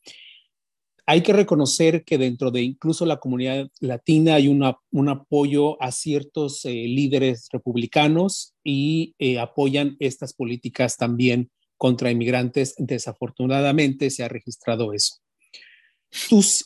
Hay 1.07 1.22
que 1.22 1.33
reconocer 1.35 2.03
que 2.03 2.16
dentro 2.16 2.50
de 2.50 2.62
incluso 2.62 3.05
la 3.05 3.18
comunidad 3.18 3.68
latina 3.79 4.37
hay 4.37 4.48
un 4.48 5.09
apoyo 5.09 5.81
a 5.83 5.92
ciertos 5.92 6.64
eh, 6.64 6.70
líderes 6.70 7.48
republicanos 7.53 8.55
y 8.64 9.14
eh, 9.18 9.38
apoyan 9.38 9.96
estas 10.00 10.33
políticas 10.33 10.96
también 10.96 11.50
contra 11.77 12.11
inmigrantes. 12.11 12.74
Desafortunadamente 12.79 14.09
se 14.11 14.24
ha 14.24 14.29
registrado 14.29 14.94
eso. 14.94 15.16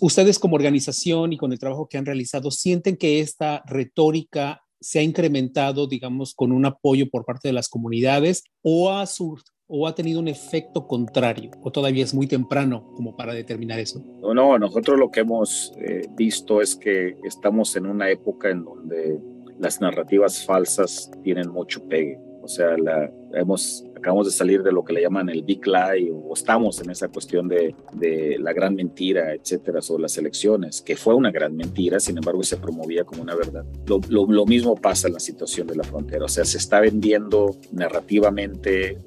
ustedes 0.01 0.39
como 0.39 0.55
organización 0.55 1.33
y 1.33 1.37
con 1.37 1.53
el 1.53 1.59
trabajo 1.59 1.89
que 1.89 1.99
han 1.99 2.07
realizado, 2.07 2.51
¿sienten 2.53 2.97
que 2.97 3.21
esta 3.21 3.63
retórica 3.67 4.63
se 4.81 5.01
ha 5.01 5.03
incrementado, 5.03 5.89
digamos, 5.89 6.33
con 6.35 6.53
un 6.53 6.65
apoyo 6.65 7.11
por 7.11 7.25
parte 7.25 7.49
de 7.49 7.55
las 7.55 7.69
comunidades 7.69 8.45
o 8.63 8.93
ha, 8.93 9.05
sur 9.07 9.43
o 9.69 9.87
ha 9.87 9.95
tenido 9.95 10.19
un 10.19 10.29
efecto 10.29 10.87
contrario 10.87 11.51
o 11.63 11.71
todavía 11.71 12.03
es 12.03 12.15
muy 12.15 12.27
temprano 12.27 12.93
como 12.97 13.15
para 13.15 13.35
determinar 13.35 13.79
eso? 13.79 14.03
No, 14.21 14.35
no, 14.35 14.59
nosotros 14.59 14.99
lo 14.99 15.11
que 15.11 15.21
hemos 15.21 15.73
eh, 15.79 16.09
visto 16.17 16.61
es 16.61 16.75
que 16.75 17.17
estamos 17.23 17.77
en 17.77 17.87
una 17.87 18.11
época 18.11 18.49
en 18.51 18.65
donde 18.65 19.21
las 19.59 19.81
narrativas 19.81 20.45
falsas 20.45 21.11
tienen 21.23 21.51
mucho 21.51 21.87
pegue. 21.87 22.19
O 22.43 22.49
sea, 22.49 22.79
la, 22.79 23.11
hemos 23.35 23.85
acabamos 23.99 24.27
de 24.27 24.33
salir 24.33 24.63
de 24.63 24.73
lo 24.73 24.85
que 24.85 24.93
le 24.93 25.03
llaman 25.03 25.29
el 25.29 25.43
big 25.43 25.67
lie 25.67 26.11
o 26.13 26.33
estamos 26.35 26.81
en 26.81 26.91
esa 26.91 27.09
cuestión 27.09 27.49
de, 27.49 27.75
de, 27.93 28.37
la 28.39 28.53
gran 28.53 28.75
mentira, 28.75 29.35
etcétera, 29.35 29.83
sobre 29.83 30.03
las 30.03 30.17
elecciones, 30.19 30.83
que 30.83 30.97
fue 30.97 31.15
una 31.15 31.31
gran 31.31 31.57
mentira, 31.57 32.01
sin 32.01 32.17
embargo 32.17 32.43
se 32.43 32.57
promovía 32.57 33.05
como 33.05 33.23
una 33.23 33.35
verdad. 33.35 33.65
Lo, 33.87 34.01
lo, 34.09 34.47
mismo 34.47 34.75
pasa 34.77 35.09
en 35.09 35.15
la 35.15 35.21
situación 35.21 35.67
de 35.67 35.77
la 35.77 35.85
frontera, 35.85 36.25
o 36.25 36.29
sea, 36.29 36.45
se 36.45 36.59
está 36.59 36.81
vendiendo 36.81 37.57
narrativamente 37.73 38.99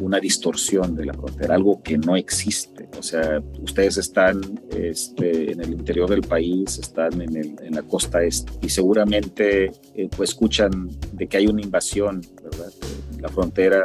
una 0.00 0.20
distorsión 0.20 0.94
de 0.94 1.06
la 1.06 1.14
frontera, 1.14 1.54
algo 1.54 1.82
que 1.82 1.98
no 1.98 2.16
existe. 2.16 2.88
O 2.98 3.02
sea, 3.02 3.42
ustedes 3.60 3.96
están 3.96 4.40
este, 4.70 5.52
en 5.52 5.60
el 5.60 5.72
interior 5.72 6.08
del 6.08 6.22
país, 6.22 6.78
están 6.78 7.20
en, 7.20 7.36
el, 7.36 7.56
en 7.62 7.74
la 7.74 7.82
costa 7.82 8.22
este 8.22 8.52
y 8.62 8.68
seguramente 8.68 9.72
eh, 9.94 10.08
pues 10.16 10.30
escuchan 10.30 10.90
de 11.12 11.26
que 11.26 11.36
hay 11.36 11.46
una 11.46 11.62
invasión, 11.62 12.20
¿verdad? 12.42 12.72
La 13.20 13.28
frontera 13.28 13.84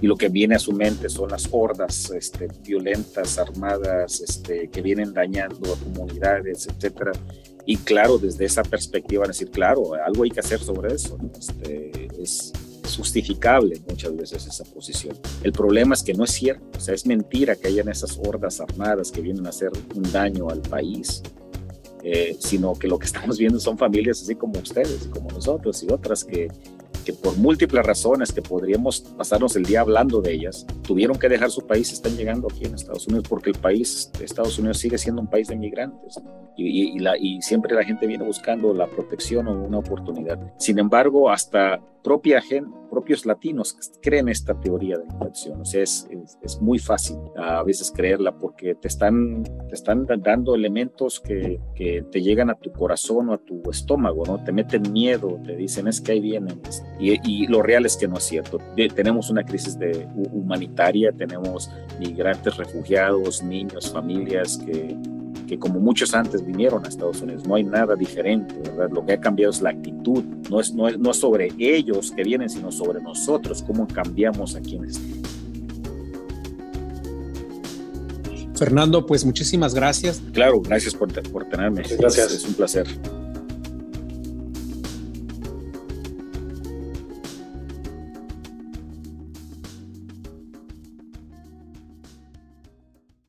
y 0.00 0.06
lo 0.06 0.16
que 0.16 0.28
viene 0.28 0.54
a 0.54 0.58
su 0.58 0.72
mente 0.72 1.08
son 1.08 1.30
las 1.30 1.48
hordas 1.50 2.10
este, 2.10 2.48
violentas, 2.64 3.38
armadas, 3.38 4.20
este, 4.20 4.68
que 4.68 4.80
vienen 4.80 5.12
dañando 5.12 5.74
a 5.74 5.76
comunidades, 5.76 6.66
etcétera. 6.66 7.12
Y 7.66 7.76
claro, 7.76 8.16
desde 8.16 8.46
esa 8.46 8.62
perspectiva, 8.62 9.26
decir, 9.26 9.50
claro, 9.50 9.92
algo 9.94 10.24
hay 10.24 10.30
que 10.30 10.40
hacer 10.40 10.60
sobre 10.60 10.94
eso. 10.94 11.18
Este, 11.38 12.08
es, 12.18 12.52
justificable 12.96 13.80
muchas 13.88 14.16
veces 14.16 14.46
esa 14.48 14.64
posición. 14.64 15.16
El 15.44 15.52
problema 15.52 15.94
es 15.94 16.02
que 16.02 16.12
no 16.12 16.24
es 16.24 16.32
cierto, 16.32 16.76
o 16.76 16.80
sea, 16.80 16.92
es 16.92 17.06
mentira 17.06 17.54
que 17.54 17.68
hayan 17.68 17.88
esas 17.88 18.18
hordas 18.18 18.60
armadas 18.60 19.12
que 19.12 19.20
vienen 19.20 19.46
a 19.46 19.50
hacer 19.50 19.70
un 19.94 20.10
daño 20.10 20.48
al 20.50 20.60
país. 20.60 21.22
Eh, 22.02 22.36
sino 22.40 22.74
que 22.74 22.88
lo 22.88 22.98
que 22.98 23.04
estamos 23.06 23.38
viendo 23.38 23.60
son 23.60 23.76
familias 23.76 24.22
así 24.22 24.34
como 24.34 24.58
ustedes, 24.58 25.06
como 25.12 25.30
nosotros 25.30 25.82
y 25.82 25.92
otras 25.92 26.24
que 26.24 26.48
que 27.10 27.16
por 27.22 27.36
múltiples 27.36 27.84
razones 27.84 28.32
que 28.32 28.42
podríamos 28.42 29.00
pasarnos 29.16 29.56
el 29.56 29.64
día 29.64 29.80
hablando 29.80 30.20
de 30.20 30.32
ellas, 30.32 30.66
tuvieron 30.82 31.18
que 31.18 31.28
dejar 31.28 31.50
su 31.50 31.66
país 31.66 31.90
y 31.90 31.94
están 31.94 32.16
llegando 32.16 32.48
aquí 32.50 32.64
en 32.64 32.74
Estados 32.74 33.06
Unidos 33.06 33.26
porque 33.28 33.50
el 33.50 33.58
país, 33.58 34.10
Estados 34.20 34.58
Unidos 34.58 34.78
sigue 34.78 34.98
siendo 34.98 35.20
un 35.20 35.28
país 35.28 35.48
de 35.48 35.56
migrantes 35.56 36.20
y, 36.56 36.98
la, 36.98 37.16
y 37.18 37.40
siempre 37.42 37.74
la 37.74 37.84
gente 37.84 38.06
viene 38.06 38.24
buscando 38.24 38.74
la 38.74 38.86
protección 38.86 39.48
o 39.48 39.64
una 39.64 39.78
oportunidad. 39.78 40.38
Sin 40.58 40.78
embargo, 40.78 41.30
hasta 41.30 41.80
propia 42.02 42.40
gente, 42.40 42.70
propios 42.90 43.24
latinos 43.24 43.76
creen 44.02 44.28
esta 44.28 44.58
teoría 44.58 44.98
de 44.98 45.04
infección. 45.04 45.60
O 45.60 45.64
sea, 45.64 45.82
es, 45.82 46.08
es, 46.42 46.60
muy 46.60 46.78
fácil 46.78 47.16
a 47.36 47.62
veces 47.62 47.92
creerla 47.94 48.36
porque 48.36 48.74
te 48.74 48.88
están, 48.88 49.44
te 49.68 49.74
están 49.74 50.06
dando 50.06 50.54
elementos 50.54 51.20
que, 51.20 51.60
que, 51.74 52.04
te 52.10 52.20
llegan 52.20 52.50
a 52.50 52.54
tu 52.54 52.72
corazón 52.72 53.28
o 53.28 53.34
a 53.34 53.38
tu 53.38 53.62
estómago, 53.70 54.24
¿no? 54.26 54.42
Te 54.42 54.52
meten 54.52 54.92
miedo, 54.92 55.38
te 55.44 55.56
dicen 55.56 55.86
es 55.88 56.00
que 56.00 56.12
ahí 56.12 56.20
vienen. 56.20 56.60
Y, 57.00 57.18
y 57.24 57.46
lo 57.46 57.62
real 57.62 57.86
es 57.86 57.96
que 57.96 58.06
no 58.06 58.18
es 58.18 58.24
cierto. 58.24 58.58
tenemos 58.94 59.30
una 59.30 59.44
crisis 59.44 59.78
de, 59.78 60.06
humanitaria, 60.32 61.12
tenemos 61.12 61.70
migrantes, 61.98 62.56
refugiados, 62.56 63.42
niños, 63.42 63.90
familias 63.90 64.58
que 64.58 64.96
que 65.50 65.58
como 65.58 65.80
muchos 65.80 66.14
antes 66.14 66.46
vinieron 66.46 66.84
a 66.84 66.88
Estados 66.88 67.22
Unidos, 67.22 67.44
no 67.44 67.56
hay 67.56 67.64
nada 67.64 67.96
diferente, 67.96 68.54
¿verdad? 68.54 68.88
Lo 68.92 69.04
que 69.04 69.14
ha 69.14 69.20
cambiado 69.20 69.50
es 69.50 69.60
la 69.60 69.70
actitud, 69.70 70.22
no 70.48 70.60
es, 70.60 70.72
no 70.72 70.86
es, 70.86 70.96
no 70.96 71.10
es 71.10 71.16
sobre 71.16 71.48
ellos 71.58 72.12
que 72.12 72.22
vienen, 72.22 72.48
sino 72.48 72.70
sobre 72.70 73.02
nosotros, 73.02 73.60
cómo 73.66 73.88
cambiamos 73.88 74.54
a 74.54 74.60
quienes. 74.60 75.00
Fernando, 78.54 79.04
pues 79.04 79.24
muchísimas 79.24 79.74
gracias. 79.74 80.22
Claro, 80.32 80.60
gracias 80.60 80.94
por, 80.94 81.10
por 81.32 81.44
tenerme. 81.46 81.82
Gracias. 81.98 82.30
Es, 82.30 82.32
es 82.32 82.44
un 82.44 82.54
placer. 82.54 82.86